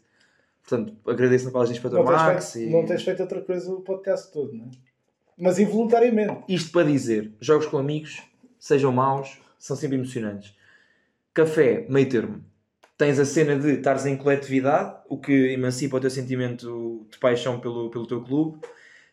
[0.66, 2.52] Portanto, agradeço na palavra para o Não Max.
[2.52, 2.72] feito, e...
[2.72, 4.68] não tens feito outra coisa o podcast todo, não é?
[5.36, 6.44] Mas involuntariamente.
[6.48, 8.22] Isto para dizer, jogos com amigos,
[8.58, 10.56] sejam maus, são sempre emocionantes.
[11.34, 12.44] Café, meio termo.
[12.96, 17.60] Tens a cena de estares em coletividade, o que emancipa o teu sentimento de paixão
[17.60, 18.60] pelo, pelo teu clube,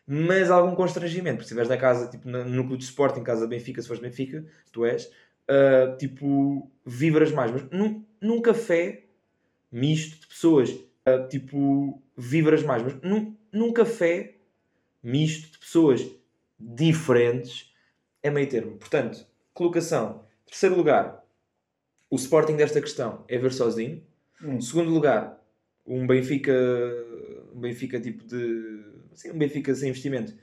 [0.06, 1.38] mas algum constrangimento.
[1.38, 3.88] Porque se estiveres na casa, tipo no clube de Sporting, em casa de Benfica, se
[3.88, 5.10] fores Benfica, tu és,
[5.48, 7.50] ah, tipo, vibras mais.
[7.50, 9.04] Mas num, num café
[9.70, 10.70] misto de pessoas,
[11.04, 12.82] ah, tipo, vibras mais.
[12.82, 14.36] Mas num, num café
[15.02, 16.06] misto de pessoas
[16.58, 17.72] diferentes
[18.22, 18.76] é meio termo.
[18.76, 20.24] Portanto, colocação.
[20.46, 21.24] Terceiro lugar,
[22.10, 24.02] o Sporting desta questão é ver sozinho.
[24.42, 24.60] Hum.
[24.60, 25.40] Segundo lugar,
[25.86, 26.52] um Benfica,
[27.54, 28.84] um Benfica tipo de.
[29.12, 30.34] Assim, um Benfica sem investimento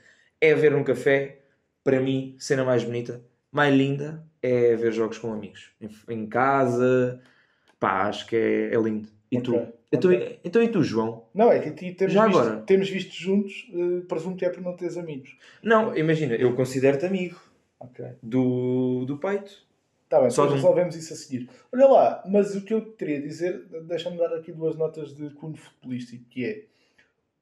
[0.41, 1.37] é ver um café.
[1.81, 5.71] Para mim, cena mais bonita, mais linda, é ver jogos com amigos.
[5.79, 7.21] Em, em casa,
[7.79, 9.07] pá, acho que é, é lindo.
[9.31, 9.55] E tu?
[9.91, 10.39] Então, ok.
[10.43, 11.25] então e tu, João?
[11.33, 12.61] Não, é que temos, Já visto, agora?
[12.61, 15.37] temos visto juntos, eh, presumo que é por não teres amigos.
[15.63, 17.39] Não, imagina, eu considero-te amigo
[17.79, 18.05] Ok.
[18.21, 19.67] do, do peito.
[20.03, 21.49] Está bem, Só depois de resolvemos isso a seguir.
[21.71, 25.29] Olha lá, mas o que eu teria a dizer, deixa-me dar aqui duas notas de
[25.31, 26.65] cunho futebolístico, que é,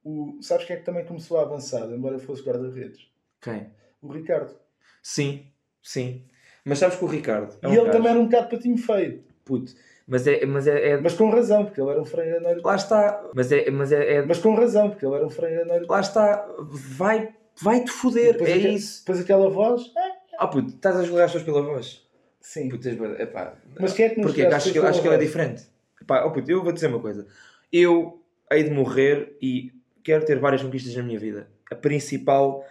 [0.03, 3.09] o, sabes quem é que também começou a avançar, embora fosse guarda-redes?
[3.41, 3.67] Quem?
[4.01, 4.53] O Ricardo.
[5.01, 5.45] Sim,
[5.81, 6.23] sim.
[6.65, 8.77] Mas sabes que o Ricardo é e um ele gajo- também era um bocado patinho
[8.77, 9.73] feio, Puto,
[10.07, 12.61] mas é, mas é, é- mas com razão, porque ele era um franganeiro.
[12.63, 13.23] Lá está.
[13.35, 15.85] Mas é, mas é, é- Mas com razão, porque ele era um franganeiro.
[15.87, 16.47] Lá está.
[16.59, 17.29] Vai,
[17.61, 18.33] vai-te foder.
[18.33, 19.01] Depois é aque- isso.
[19.01, 22.07] Depois aquela voz, ah, Ah, puto, estás a julgar as pessoas pela voz.
[22.39, 22.69] sim.
[22.69, 23.55] Puto, epá.
[23.79, 24.45] Mas quem é que nos Porquê?
[24.45, 25.63] as Acho que, acho que ele é diferente.
[26.01, 27.27] Epá, oh, puto, eu vou dizer uma coisa.
[27.73, 31.49] Eu hei de morrer e quero ter várias conquistas na minha vida.
[31.69, 32.63] A principal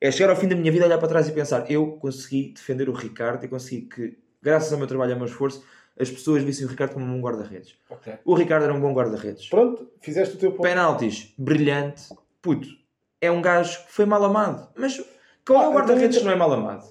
[0.00, 2.88] é chegar ao fim da minha vida, olhar para trás e pensar: eu consegui defender
[2.88, 5.62] o Ricardo e consegui que graças ao meu trabalho e ao meu esforço,
[6.00, 7.74] as pessoas vissem o Ricardo como um bom guarda-redes.
[7.90, 8.12] Ok.
[8.24, 9.48] O Ricardo era um bom guarda-redes.
[9.48, 10.62] Pronto, fizeste o teu ponto.
[10.62, 12.02] Penaltis, brilhante.
[12.40, 12.68] Puto,
[13.20, 14.68] é um gajo que foi mal amado.
[14.76, 15.02] Mas
[15.46, 16.86] qual é Ah, o guarda-redes então- que não é mal amado?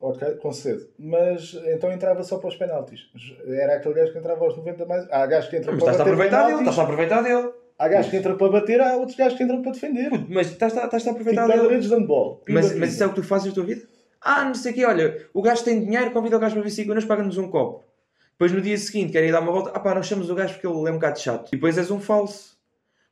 [0.00, 0.86] Ok, concedo.
[0.98, 3.08] Mas então entrava só para os penaltis.
[3.46, 5.06] Era aquele gajo que entrava aos 90 mais.
[5.10, 6.58] Há gajos que entram Mas para bater penaltis.
[6.60, 7.50] estás a aproveitar dele.
[7.78, 10.10] Há gajos que entram para bater, há outros gajos que entram para defender.
[10.10, 11.58] Puto, mas estás a, estás a aproveitar dele.
[11.58, 12.42] guarda-redes de handball.
[12.48, 13.82] Mas, mas isso é o que tu fazes na tua vida?
[14.20, 16.70] Ah, não sei o quê, olha, o gajo tem dinheiro, convida o gajo para vir
[16.70, 17.82] 5 euros, paga-nos um copo.
[18.34, 20.54] Depois no dia seguinte quer ir dar uma volta, ah pá, nós chamamos o gajo
[20.54, 21.48] porque ele é um bocado chato.
[21.48, 22.54] E depois és um falso.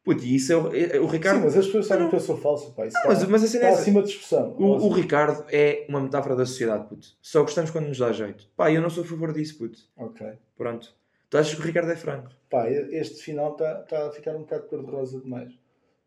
[0.05, 1.39] Puto, e isso é o, é- o Ricardo.
[1.39, 2.11] Sim, mas as pessoas sabem Não.
[2.11, 2.87] que eu sou falso, pá.
[2.87, 4.57] Isso Não, mas, está, mas a cena está é acima de discussão.
[4.59, 7.07] O, o Ricardo é uma metáfora da sociedade, puto.
[7.23, 8.49] Só gostamos quando nos dá jeito.
[8.57, 9.79] Pá, eu não sou a favor disso, puto.
[9.97, 10.27] Ok.
[10.57, 10.93] Pronto.
[11.31, 12.31] Tu achas que o Ricardo é franco?
[12.51, 15.53] Pá, este final está tá a ficar um bocado cor-de-rosa demais.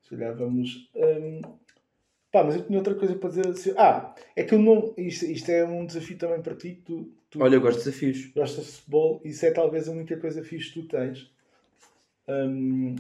[0.03, 0.89] Se calhar vamos.
[0.93, 1.41] hum,
[2.35, 3.73] Pá, mas eu tinha outra coisa para dizer assim.
[3.77, 4.93] Ah, é que eu não.
[4.97, 6.81] Isto, isto é um desafio também para ti.
[6.85, 8.25] Tu, tu Olha, eu gosto de desafios.
[8.33, 9.21] gostas de futebol.
[9.23, 11.31] Isso é talvez a única coisa fixe que tu tens.
[12.27, 12.95] Hum,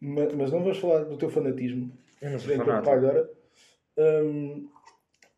[0.00, 1.92] ma- mas não vamos falar do teu fanatismo.
[2.22, 2.90] Eu não fanático.
[2.90, 3.30] agora.
[3.98, 4.68] Hum,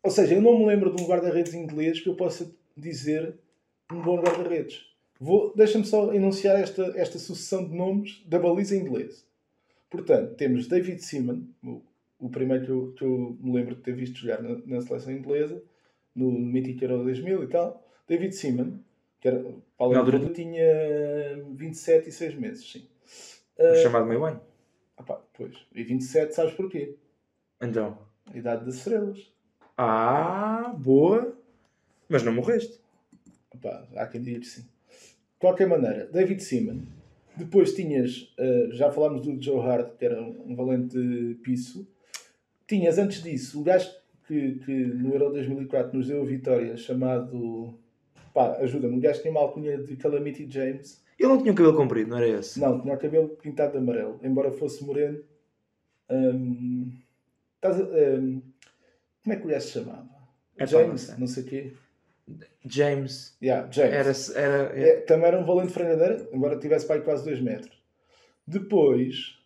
[0.01, 3.35] ou seja, eu não me lembro de um guarda-redes inglês que eu possa dizer
[3.91, 4.85] um bom guarda-redes.
[5.19, 9.23] Vou- Deixa-me só enunciar esta, esta sucessão de nomes da baliza inglesa.
[9.97, 14.17] Portanto, temos David Seaman, o, primeiro que eu, que eu me lembro de ter visto
[14.17, 15.61] jogar na, na seleção inglesa,
[16.15, 17.87] no mítico Euro 2000 e tal.
[18.07, 18.79] David Seaman,
[19.21, 19.53] que era, para
[19.85, 20.65] além altura- tinha
[21.51, 22.87] 27 e 6 meses, sim.
[23.59, 24.41] O Ah, chamado meio ano.
[24.97, 25.55] ah pá, pois.
[25.75, 26.95] E 27, sabes porquê?
[27.61, 27.95] Então.
[28.33, 29.31] A idade das estrelas.
[29.77, 31.37] Ah, boa.
[32.09, 32.79] Mas não morreste.
[33.53, 34.61] Opa, há quem diga que sim.
[34.63, 36.81] De qualquer maneira, David Seaman.
[37.35, 40.97] Depois tinhas, eh, já falámos do Joe Hart, que era um valente
[41.43, 41.87] piso.
[42.67, 43.89] Tinhas antes disso o gajo
[44.27, 47.77] que, que no Euro 2004 nos deu a vitória, chamado.
[48.33, 51.03] Pá, ajuda-me, um gajo que tinha uma alcunha de Calamity James.
[51.19, 52.59] Ele não tinha o cabelo comprido, não era esse?
[52.59, 55.19] Não, tinha o cabelo pintado de amarelo, embora fosse moreno.
[57.55, 57.83] Estás a-
[58.19, 58.41] hum,
[59.23, 60.09] como é que o gajo se chamava?
[60.57, 61.73] É James, não sei o quê.
[62.65, 63.35] James.
[63.41, 64.29] Yeah, James.
[64.35, 64.49] Era.
[64.73, 67.81] era, É, também era um valente frangadeira, embora tivesse aí quase 2 metros.
[68.47, 69.37] Depois,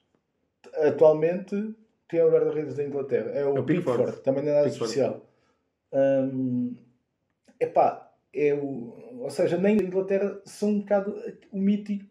[0.74, 1.74] atualmente,
[2.08, 3.32] quem é o guarda-redes da Inglaterra?
[3.32, 3.98] É o, É o Pickford.
[4.00, 4.24] Pickford.
[4.24, 4.92] também não é nada Pickford.
[4.92, 5.26] especial.
[5.94, 6.76] Hum,
[7.60, 11.16] epá, é o, ou seja, nem a Inglaterra são um bocado
[11.52, 12.06] o mítico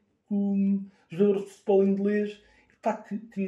[1.08, 2.40] jogador de futebol inglês
[2.78, 3.40] epá, que, que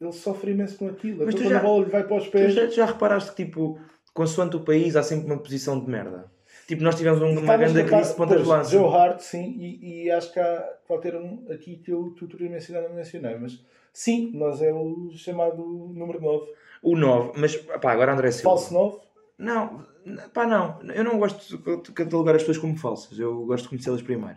[0.00, 1.24] ele sofre imenso com aquilo.
[1.24, 2.52] Mas Então, tu já- bola lhe vai para os Tu pés.
[2.54, 3.80] já, já reparaste que, tipo,
[4.14, 6.30] consoante o país, há sempre uma posição de merda?
[6.66, 8.70] Tipo, nós tivemos um- uma grande crise de pontas de lança.
[8.70, 12.88] Joe Hart, sim, e, e acho que há qualquer um aqui que eu, teria mencionado,
[12.88, 13.60] não mencionei, mas
[13.92, 15.56] sim, nós é o chamado
[15.94, 16.52] número 9.
[16.82, 18.50] O 9, mas pá, agora André Silva.
[18.56, 18.98] Falso 9?
[19.38, 19.84] Não,
[20.32, 20.80] pá, não.
[20.94, 23.18] Eu não gosto de catalogar as pessoas como falsas.
[23.18, 24.36] Eu gosto de conhecê-las primeiro.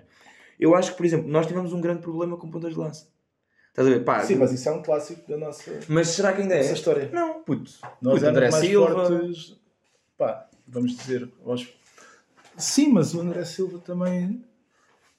[0.59, 3.07] Eu acho que, por exemplo, nós tivemos um grande problema com pontas de lança.
[3.69, 4.03] Estás a ver?
[4.05, 6.59] Pá, Sim, mas isso é um clássico da nossa, mas será que ainda é?
[6.59, 7.09] nossa história.
[7.11, 7.71] Não, puto.
[8.01, 8.93] Nós puto, André mais Silva.
[9.05, 9.55] fortes,
[10.17, 11.67] pá, vamos dizer, aos...
[12.57, 14.43] sim, mas o André Silva também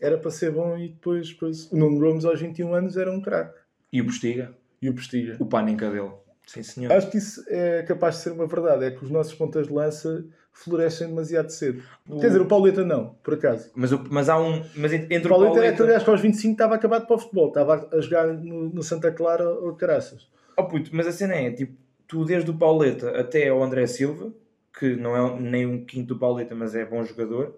[0.01, 3.20] era para ser bom e depois, depois o Nuno Gomes aos 21 anos era um
[3.20, 3.59] craque.
[3.92, 4.55] E o Postiga.
[4.80, 5.36] E o Postiga.
[5.40, 6.11] O Panenka dele.
[6.47, 6.92] Sim, senhor.
[6.92, 9.72] Acho que isso é capaz de ser uma verdade, é que os nossos pontas de
[9.72, 11.82] lança florescem demasiado cedo.
[12.09, 13.70] O- Quer dizer, o Pauleta não, por acaso.
[13.74, 14.62] Mas, o- mas há um.
[14.76, 15.92] Mas en- entre O o Pauleta era aquele Pauleta.
[15.94, 19.11] gajo que aos 25 estava acabado para o futebol, estava a jogar no, no Santa
[19.11, 20.28] Clara ou Caraças.
[20.57, 21.76] Oh, puto, mas a cena é, tipo,
[22.07, 24.32] tu desde o Pauleta até ao André Silva,
[24.79, 27.57] que não é nem um quinto do Pauleta, mas é bom jogador,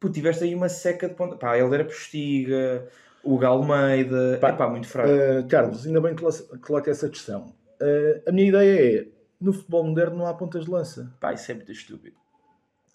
[0.00, 1.36] puto, tiveste aí uma seca de ponta.
[1.36, 2.88] Pá, ele era Postiga,
[3.22, 5.10] o Galmeida, Pá, pá, muito fraco.
[5.10, 7.54] Uh, Carlos, ainda bem que colo- coloca essa questão.
[7.80, 9.06] Uh, a minha ideia é,
[9.40, 11.12] no futebol moderno não há pontas de lança.
[11.20, 12.16] Pá, isso é muito estúpido.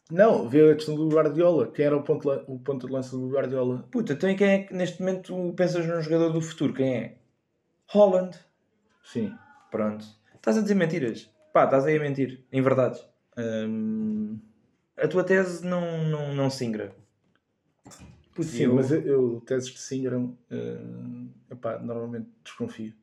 [0.09, 1.67] Não, vê a questão do Guardiola.
[1.71, 3.85] Quem era o ponto, o ponto de lança do Guardiola?
[3.91, 6.73] Puta, então e quem é que neste momento pensas num jogador do futuro?
[6.73, 7.15] Quem é?
[7.87, 8.37] Holland.
[9.03, 9.33] Sim.
[9.69, 10.05] Pronto.
[10.35, 11.29] Estás a dizer mentiras.
[11.53, 12.43] Pá, estás aí a mentir.
[12.51, 12.99] Em verdade.
[13.41, 14.37] Um,
[14.97, 16.93] A tua tese não, não, não se ingra.
[18.35, 22.93] Puto, sim, eu- mas eu, eu teses que sim eram, uh, epá, normalmente desconfio.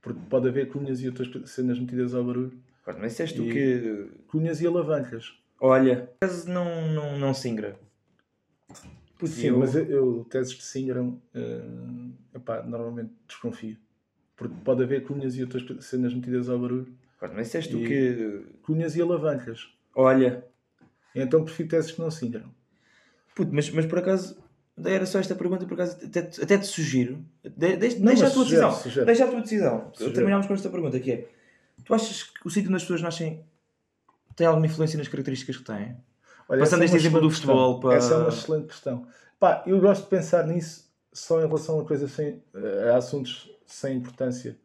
[0.00, 2.58] Porque pode haver cunhas e outras cenas metidas ao barulho.
[2.84, 4.10] Pronto, mas disseste E- que...
[4.28, 5.34] Cunhas e alavancas.
[5.60, 7.78] Olha, a tese não, não, não se ingra.
[9.18, 13.76] Puto, Sim, eu- mas eu, teses que sim eram, uh, epá, normalmente desconfio.
[14.36, 16.94] Porque pode haver cunhas e outras cenas metidas ao barulho.
[17.18, 18.46] Pronto, mas disseste E- que...
[18.62, 19.68] Cunhas e alavancas.
[19.94, 20.44] Olha,
[21.14, 22.50] Então prefiro teses que não se ingram.
[23.34, 24.38] puto, mas, mas por acaso...
[24.82, 27.22] Era só esta pergunta, por acaso até, te- até te sugiro.
[27.44, 28.82] De, deixa Não, deixa a tua sugere, decisão.
[28.82, 29.06] sugere.
[29.06, 29.90] Deixa a tua decisão.
[29.92, 30.14] Sugere.
[30.14, 31.28] Terminamos com esta pergunta que é:
[31.84, 33.44] Tu achas que o sítio onde as pessoas nascem
[34.34, 35.98] tem alguma influência nas características que têm?
[36.48, 37.80] Olha, Passando é este uma exemplo do futebol questão.
[37.80, 39.06] para- Essa é uma excelente questão.
[39.38, 42.42] Pá, eu gosto de pensar nisso só em relação a coisas sem.
[42.90, 44.56] a assuntos sem importância.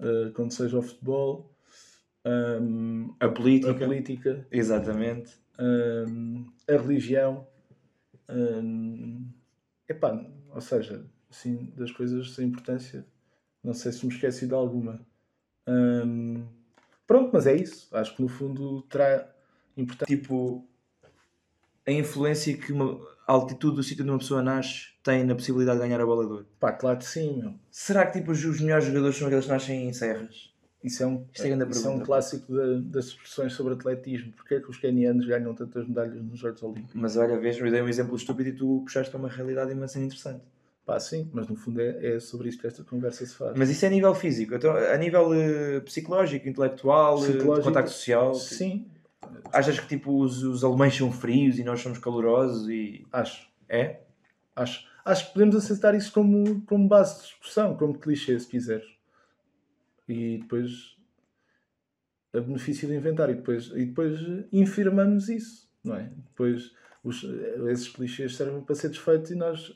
[0.00, 1.53] eh, quando seja o futebol,
[2.26, 3.70] hum, A política.
[3.70, 5.32] a política, Exatamente.
[5.58, 7.46] hum, a religião.
[8.28, 9.28] hum,
[9.88, 10.12] epá,
[10.50, 13.06] ou seja, assim, das coisas sem importância,
[13.62, 15.06] não sei se me esqueci de alguma.
[15.68, 16.46] Hum,
[17.06, 17.88] pronto, mas é isso.
[17.96, 19.30] Acho que no fundo terá
[19.76, 20.16] importância.
[20.16, 20.66] Tipo,
[21.86, 25.78] a influência que uma, a altitude do sítio onde uma pessoa nasce tem na possibilidade
[25.78, 26.46] de ganhar a bola de ouro.
[26.58, 27.54] Pá, claro que sim, meu.
[27.70, 30.53] Será que tipo, os melhores jogadores são aqueles que nascem em serras?
[30.84, 34.32] Isso é um, Isto é grande isso é um clássico da- das expressões sobre atletismo.
[34.32, 36.90] Porquê é que os canianos ganham tantas medalhas nos Jogos Olímpicos?
[36.94, 39.98] Mas olha, vês, eu dei um exemplo estúpido e tu puxaste para uma realidade imensa
[39.98, 40.42] interessante.
[40.84, 43.56] Pá, sim, mas no fundo é, é sobre isso que esta conversa se faz.
[43.56, 44.54] Mas isso é a nível físico.
[44.54, 48.34] Então, a nível eh, psicológico, intelectual, eh, Psicológico, contacto social.
[48.34, 48.86] Sim,
[49.50, 53.06] Achas que tipo, os, os alemães são frios e nós somos calorosos e.
[53.10, 53.48] acho.
[53.66, 54.00] É?
[54.54, 58.84] Acho, acho que podemos aceitar isso como, como base de discussão, como clichê, se quiseres.
[60.08, 60.96] E depois
[62.32, 64.18] a benefício de inventar e depois, e depois
[64.52, 66.10] infirmamos isso, não é?
[66.30, 67.22] Depois os,
[67.70, 69.72] esses clichês servem para ser desfeitos e nós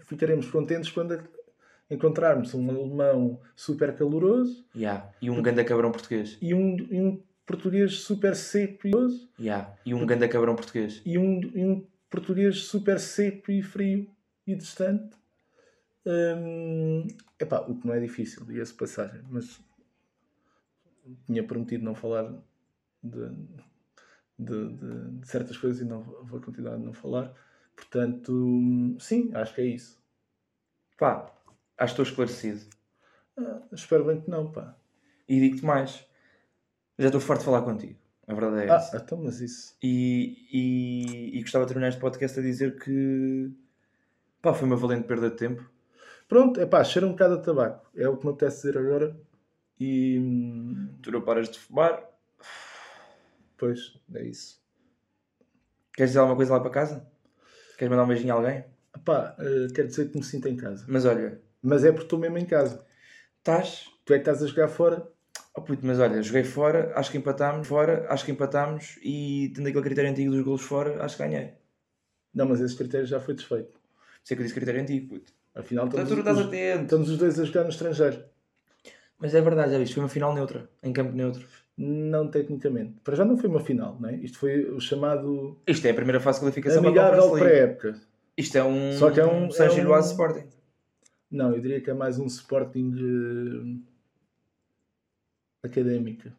[0.00, 1.22] ficaremos contentes quando
[1.88, 5.08] encontrarmos um alemão super caloroso Yeah.
[5.22, 6.36] E um ganda cabrão português.
[6.42, 9.72] e um, e um português super seco e caloroso Yeah.
[9.86, 11.00] E um ganda cabrão português.
[11.04, 14.10] e um, e um português super seco e frio
[14.46, 15.16] e distante.
[16.04, 17.06] Hum,
[17.38, 19.60] epá, o que não é difícil, diga-se de passagem, mas
[21.26, 22.32] tinha prometido não falar
[23.02, 23.28] de,
[24.38, 27.32] de- de- de certas coisas e não vou continuar a não falar.
[27.76, 29.98] Portanto, sim, acho que é isso.
[30.98, 31.32] Pá,
[31.78, 32.60] acho que estou esclarecido.
[33.36, 34.76] Ah, espero bem que não, pá.
[35.28, 36.04] E digo-te mais.
[36.98, 37.98] Já estou farto de falar contigo.
[38.26, 38.96] A verdade é Ah, essa.
[38.98, 39.76] então, mas isso.
[39.82, 43.50] E, e, e gostava de terminar este podcast a dizer que
[44.42, 45.68] pá, foi uma valente perda de tempo.
[46.28, 47.90] Pronto, é pá, cheira um bocado a tabaco.
[47.96, 49.18] É o que me apetece dizer agora.
[49.80, 50.18] E.
[50.20, 52.04] hum, Tu não paras de fumar.
[53.56, 54.60] Pois, é isso.
[55.94, 57.06] Queres dizer alguma coisa lá para casa?
[57.76, 58.64] Queres mandar um beijinho a alguém?
[59.04, 60.84] Pá, eh, quero dizer que me sinto em casa.
[60.88, 62.84] Mas olha, Mas é porque estou mesmo em casa.
[63.38, 63.86] estás.
[64.04, 65.06] Tu é que estás a jogar fora.
[65.54, 69.68] Oh puto, mas olha, joguei fora, acho que empatámos, fora, acho que empatámos e tendo
[69.68, 71.54] aquele critério antigo dos golos fora, acho que ganhei.
[72.32, 73.78] Não, mas esse critério já foi desfeito.
[74.22, 75.32] Sei que eu disse critério antigo, puto.
[75.54, 76.82] Afinal, Então estamos, tu não estás os, atento.
[76.84, 78.24] estamos os dois a jogar no estrangeiro.
[79.20, 81.46] Mas é verdade, já viste, foi uma final neutra, em campo neutro.
[81.76, 82.94] Não tecnicamente.
[83.04, 84.16] Para já não foi uma final, não é?
[84.16, 88.00] Isto foi o chamado Isto é a primeira fase de qualificação para a amigável pré-época.
[88.36, 90.44] Isto é um, Só que é um- é um- Sporting.
[91.30, 93.80] Não, eu diria que é mais um Sporting eh,
[95.62, 96.32] académica.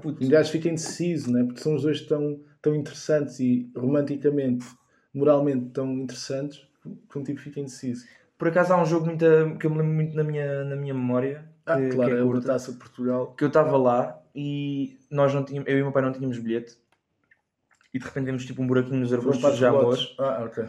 [0.00, 1.44] Puto, Um gajo fica indeciso, não é?
[1.44, 4.66] Porque são os dois tão, tão interessantes e romanticamente,
[5.12, 6.66] moralmente tão interessantes
[7.10, 8.06] que um tipo fica indeciso.
[8.38, 9.24] Por acaso há um jogo muito,
[9.58, 11.44] que eu me lembro muito na minha, na minha memória.
[11.74, 13.34] Ah, que, claro, que é é curta, Taça de Portugal.
[13.36, 16.38] que eu estava lá e nós não tínhamos, eu e o meu pai não tínhamos
[16.38, 16.76] bilhete.
[17.92, 20.14] E de repente vemos tipo um buraquinho nos arbustos os de rebotes.
[20.18, 20.64] Ah, ok.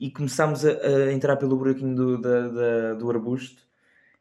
[0.00, 3.62] e começámos a, a entrar pelo buraquinho do, da- da- do arbusto.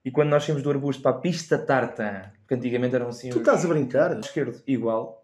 [0.03, 3.29] E quando nós saímos do arbusto para a pista tartan, que antigamente eram assim.
[3.29, 4.19] Tu estás a brincar?
[4.19, 5.23] esquerdo, igual.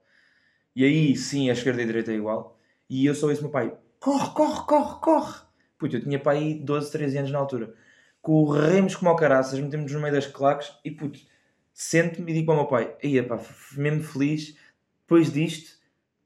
[0.75, 2.57] E aí sim, a esquerda e a direita é igual.
[2.89, 5.41] E eu só disse ao meu pai: corre, corre, corre, corre.
[5.77, 7.73] Puto, eu tinha pai 12, 13 anos na altura.
[8.21, 11.19] Corremos como ao caraças, metemos no meio das claques e puto,
[11.73, 13.39] sento-me e digo para o meu pai: aí pá,
[13.77, 14.57] mesmo feliz,
[15.01, 15.77] depois disto,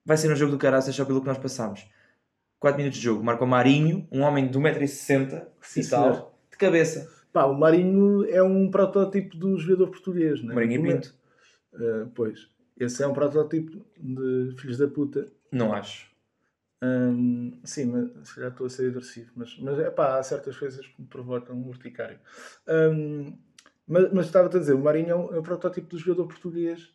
[0.06, 1.88] vai ser um jogo do caraças só pelo que nós passamos.
[2.60, 6.58] 4 minutos de jogo, marca o Marinho, um homem de 1,60m Sim, e tal, de
[6.58, 7.10] cabeça.
[7.34, 10.56] Pá, o Marinho é um protótipo do jogador português, não é?
[10.56, 11.16] Marinho e é- Pinto.
[11.74, 12.50] Ah, pois.
[12.78, 15.28] Esse é um protótipo de filhos da puta.
[15.52, 16.11] Não acho.
[16.84, 20.58] Hum, sim, mas se calhar estou a ser agressivo, mas, mas é pá, há certas
[20.58, 22.20] coisas que me provocam um urticário.
[22.68, 23.38] Hum,
[23.88, 26.90] mas, mas estava-te a dizer, o Marinho é um, é um protótipo do jogador português.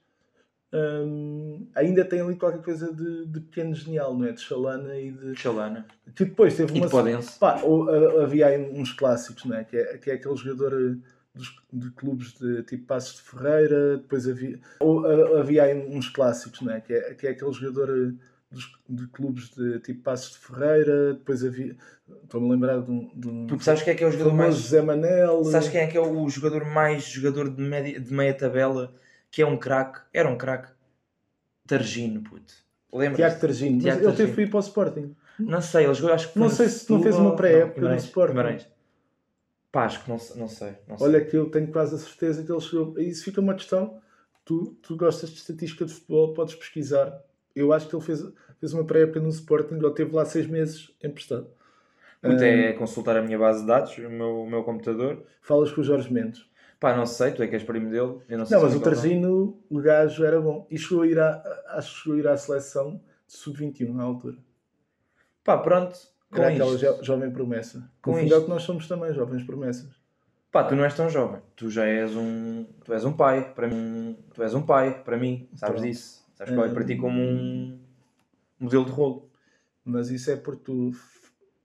[0.72, 4.32] Hum, ainda tem ali qualquer coisa de, de pequeno genial, não é?
[4.32, 5.36] De Chalana e de.
[5.36, 5.86] Chalana.
[6.14, 6.88] Que depois teve E uma.
[6.90, 7.38] Podense.
[7.38, 9.64] Pá, ou, a- havia aí uns clássicos, não é?
[9.64, 10.96] Que é, que é aquele jogador eh,
[11.34, 14.58] dos, de clubes de tipo Passos de Ferreira, depois havia.
[14.80, 16.80] Ou a- havia aí uns clássicos, não é?
[16.80, 18.12] Que é, que é aquele jogador eh,
[18.88, 21.76] de clubes de tipo Passos de Ferreira, depois havia.
[22.24, 23.10] Estou-me a lembrar de um.
[23.14, 24.56] De um Tu sabes quem é que é o jogador mais.
[24.56, 25.44] José Manel.
[25.44, 28.94] Sabes quem é que é o jogador mais jogador de, média, de meia tabela
[29.30, 30.00] que é um craque?
[30.12, 30.72] Era um craque.
[31.66, 32.54] Targino, puto.
[32.92, 33.16] Lembra?
[33.16, 33.80] Tiago Targino.
[33.80, 34.34] Tiago ele teve Targino.
[34.34, 35.16] para ir para o Sporting.
[35.38, 38.32] Não sei, ele jogou, acho que Não sei se não fez uma pré-época no Sporting.
[38.32, 38.68] Guimarães.
[39.72, 40.74] Que não, não sei.
[40.88, 41.06] Não sei.
[41.06, 42.98] Olha que eu tenho quase a certeza que ele chegou.
[42.98, 44.00] Isso fica uma questão.
[44.42, 47.12] Tu, tu gostas de estatística de futebol, podes pesquisar.
[47.54, 48.22] Eu acho que ele fez,
[48.60, 51.46] fez uma pré-época no Sporting, ou teve lá seis meses emprestado.
[52.22, 55.22] Puta, Ah, é consultar a minha base de dados, o meu, o meu computador.
[55.40, 56.46] Falas com o Jorge Mendes.
[56.80, 58.18] Pá, não sei, tu é que és primo dele.
[58.28, 58.80] Eu não sei Não, mas é o.
[58.80, 60.66] Targino, o gajo era bom.
[60.70, 64.02] E chegou a ir à, acho que chegou a ir à seleção de sub-21 na
[64.04, 64.36] altura.
[65.44, 65.96] Pá, pronto.
[66.30, 66.84] Com Era aquela isto.
[66.84, 67.88] jo- jovem promessa.
[68.02, 69.88] Com o é o que nós somos também, jovens promessas.
[70.50, 71.40] Pá, tu não és tão jovem.
[71.54, 72.66] Tu já és um.
[72.84, 74.18] Tu és um pai para mim.
[74.34, 75.48] Tu és um pai para mim.
[75.54, 75.86] Sabes Pronto.
[75.86, 76.26] disso.
[76.34, 77.78] Sabes que eu olho para ti como um
[78.58, 79.30] modelo de rolo.
[79.84, 80.92] Mas isso é porque tu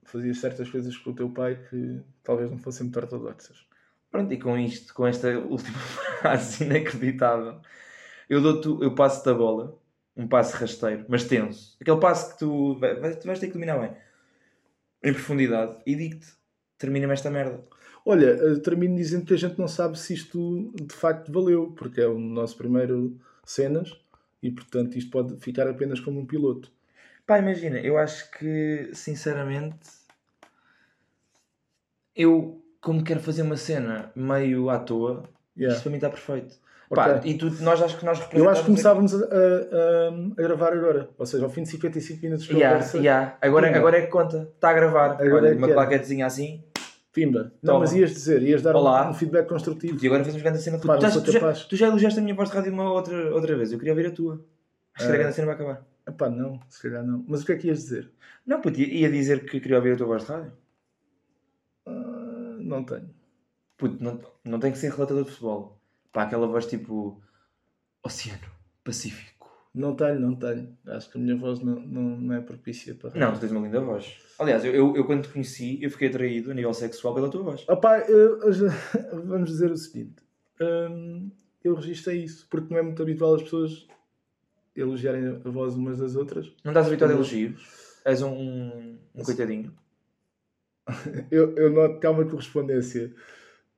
[0.04, 3.66] fazias certas coisas com o teu pai que talvez não fossem muito ortodoxas.
[4.10, 5.78] Pronto, e com isto, com esta última
[6.20, 7.60] frase inacreditável,
[8.28, 9.78] eu dou-te, eu passo-te a bola,
[10.16, 11.76] um passo rasteiro, mas tenso.
[11.80, 12.78] Aquele passo que tu,
[13.20, 13.96] tu vais ter que dominar bem,
[15.02, 16.26] em profundidade, e digo-te,
[16.78, 17.64] termina-me esta merda.
[18.04, 22.00] Olha, eh, termino dizendo que a gente não sabe se isto de facto valeu, porque
[22.00, 23.96] é o nosso primeiro cenas
[24.42, 26.72] e portanto isto pode ficar apenas como um piloto.
[27.32, 29.78] Pá, imagina, eu acho que, sinceramente,
[32.14, 35.22] eu, como quero fazer uma cena meio à toa,
[35.56, 35.74] Yeah.
[35.74, 36.54] isto para mim está perfeito.
[36.90, 36.96] Ok.
[37.04, 40.72] Pá, e tu, nós acho que nós Eu acho que começávamos a, a- a- gravar
[40.74, 43.36] agora, ou seja, ao fim de 55 minutos de Yeah, conversa, yeah.
[43.40, 43.78] Agora, Pimba.
[43.78, 44.50] agora é que conta.
[44.54, 45.12] Está a gravar.
[45.12, 45.72] Agora Olha, é uma é.
[45.72, 46.62] plaquetezinha assim.
[47.12, 47.52] pimba.
[47.62, 47.80] Não, Toma.
[47.80, 49.98] mas ias dizer, ias dar um, um feedback construtivo.
[50.02, 52.34] E agora fazemos grande cena de Pá, tu, tu, já, tu já elogiaste a minha
[52.34, 53.72] voz de rádio uma outra, outra vez.
[53.72, 54.42] Eu queria ouvir a tua.
[54.94, 55.14] Acho que Ah.
[55.14, 55.86] a grande cena vai acabar.
[56.06, 57.24] Epá, não, se calhar não.
[57.28, 58.10] Mas o que é que ias dizer?
[58.46, 60.52] Não, puto, ia dizer que queria ouvir a tua voz de rádio.
[61.86, 63.10] Ah, não tenho.
[63.76, 65.80] Puto, não, não tem que ser relatador de futebol.
[66.12, 67.20] Pá, aquela voz tipo.
[68.04, 68.40] Oceano,
[68.84, 69.48] Pacífico.
[69.74, 70.76] Não tenho, não tenho.
[70.88, 73.18] Acho que a minha voz não, não, não é propícia para.
[73.18, 74.18] Não, tu tens uma linda voz.
[74.38, 77.42] Aliás, eu, eu, eu quando te conheci, eu fiquei atraído a nível sexual pela tua
[77.42, 77.66] voz.
[77.68, 78.68] Opá, eu- já-
[79.24, 80.16] vamos dizer o seguinte.
[80.60, 81.30] Hum,
[81.64, 83.86] eu registrei isso, porque não é muito habitual as pessoas
[84.74, 86.52] elogiarem a voz umas das outras.
[86.64, 88.00] Não estás habituado a elogios?
[88.04, 89.72] És um, um, um coitadinho.
[91.30, 93.14] Eu, eu noto que há uma correspondência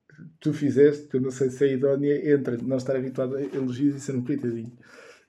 [0.09, 3.43] que tu fizeste, que eu não sei se é idónea, entre não estar habituado a
[3.43, 4.73] elogios e ser um coitadinho.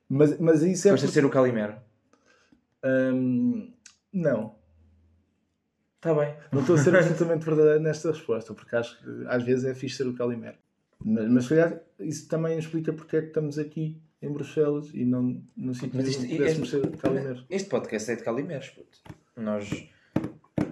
[0.07, 0.91] Mas, mas isso é.
[0.91, 1.75] Gosta de ser o Calimero.
[2.83, 3.73] Hum,
[4.13, 4.55] não.
[5.97, 6.35] Está bem.
[6.51, 9.97] Não estou a ser absolutamente verdadeiro nesta resposta, porque acho que às vezes é fixe
[9.97, 10.57] ser o Calimero.
[11.03, 15.05] Mas, mas se calhar isso também explica porque é que estamos aqui em Bruxelas e
[15.05, 17.43] não no sítio Mas onde pudéssemos ser Calimero.
[17.49, 18.97] Este podcast é de Calimeros, puto.
[19.37, 19.87] Nós,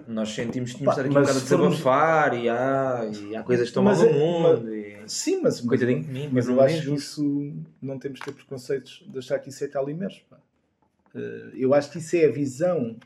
[0.08, 3.10] nós sentimos que tínhamos de estar aqui um mas bocado a formos- desabafar e, há,
[3.30, 4.74] e há coisas que estão mal Mas no é- mundo.
[4.74, 8.18] e- Sim, mas, mas, Coitadinho de mim, mas mas eu acho que isso não temos
[8.20, 10.24] de ter preconceitos de achar que isso é Calimeros.
[10.30, 10.38] pá.
[11.14, 12.96] Eh, Eu acho que isso é a visão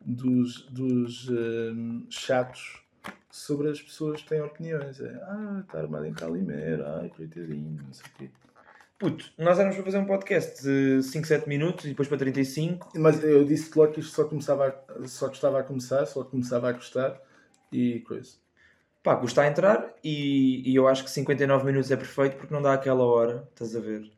[0.00, 1.72] dos, dos eh,
[2.08, 2.82] chatos
[3.30, 4.98] sobre as pessoas que têm opiniões.
[5.00, 8.30] É, ah, está armado em Calimero, ai, coitadinho, não sei o quê.
[9.00, 12.90] Puto, nós éramos para fazer um podcast de 5, 7 minutos e depois para 35.
[12.96, 16.68] Mas eu disse logo que isto só começava a, só custava a começar, só começava
[16.68, 17.18] a custar
[17.72, 18.32] e coisa.
[19.02, 22.60] Pá, custa a entrar e, e eu acho que 59 minutos é perfeito porque não
[22.60, 24.00] dá aquela hora, estás a ver?
[24.02, 24.12] Puto,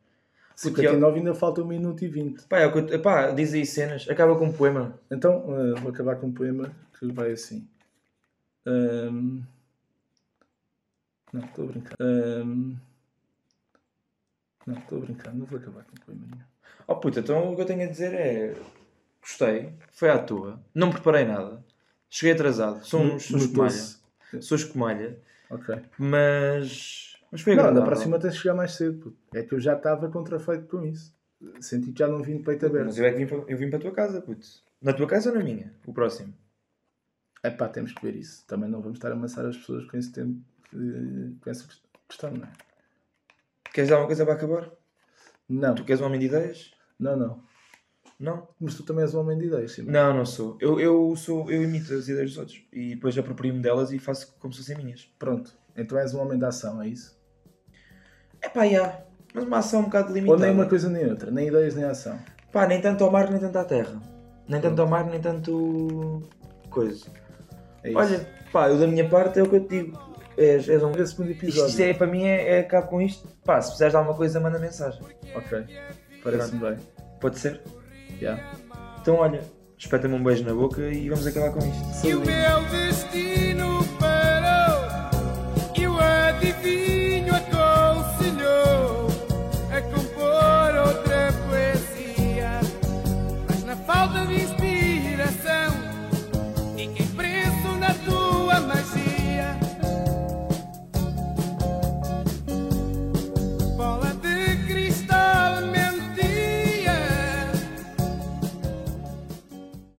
[0.57, 2.43] 59 ainda falta 1 minuto e 20.
[2.47, 4.99] Pá, é eu- pá, diz aí cenas, acaba com um poema.
[5.09, 6.69] Então eh, vou acabar com um poema
[6.99, 7.65] que vai assim.
[8.65, 9.43] Ahm,
[11.31, 11.95] Não, estou a brincar.
[12.01, 12.75] Ahm,
[14.65, 16.43] Não, estou a brincar, não vou acabar com poema nenhum.
[16.87, 18.55] Oh puta, então o que eu tenho a dizer é.
[19.21, 21.63] Gostei, foi à toa, não preparei nada,
[22.09, 23.83] cheguei atrasado, sou um, sou escumalha.
[24.41, 25.17] Sou escumalha,
[25.49, 25.75] Ok.
[25.97, 27.15] mas.
[27.31, 28.99] Mas foi Não, na próxima tens de chegar mais cedo.
[28.99, 29.17] puto.
[29.33, 31.15] É que eu já estava contrafeito com isso.
[31.59, 32.85] Senti que já não vim de peito aberto.
[32.85, 34.45] Mas eu é que vim para, eu vim para a tua casa, puto.
[34.81, 35.73] Na tua casa ou na minha?
[35.85, 36.33] O próximo.
[37.41, 38.45] É pá, temos que ver isso.
[38.45, 40.39] Também não vamos estar a amassar as pessoas com esse tempo,
[40.73, 41.67] eh, com essa
[42.07, 42.51] questão, não é?
[43.73, 44.69] Queres dar uma coisa para acabar?
[45.49, 46.71] Não, Tu queres um homem de ideias?
[46.99, 47.43] não, não.
[48.19, 48.47] Não?
[48.59, 49.81] Mas tu também és um homem de ideias, sim.
[49.81, 50.55] Não, não sou.
[50.61, 51.49] Eu, eu sou.
[51.51, 54.77] Eu imito as ideias dos outros e depois aproprio-me delas e faço como se fossem
[54.77, 55.11] minhas.
[55.19, 55.51] Pronto.
[55.75, 57.19] Então és um homem de ação, é isso?
[58.41, 59.01] É pá, já.
[59.33, 60.41] Mas uma ação um bocado Ou limitada.
[60.45, 62.17] nem uma coisa nem outra, nem ideias nem ação.
[62.51, 63.99] Pá, nem tanto ao mar, nem tanto à terra.
[64.47, 66.21] Nem tanto ao mar, nem tanto.
[66.69, 67.07] coisa.
[67.83, 67.97] É isso.
[67.97, 69.99] Olha, pá, eu da minha parte é o que eu te digo.
[70.37, 70.93] És, és um.
[71.05, 71.69] Segundo Isto, episódio.
[71.69, 73.27] isto é, para mim é, é acabo com isto.
[73.45, 75.01] Pá, se precisares de alguma coisa, manda mensagem.
[75.35, 75.63] Ok.
[76.23, 76.77] Parece-me bem.
[77.19, 77.61] Pode ser?
[78.21, 78.41] Yeah.
[79.01, 79.41] Então olha,
[79.77, 82.07] espeta-me um beijo na boca e vamos acabar com isto.
[82.07, 83.32] E o meu destino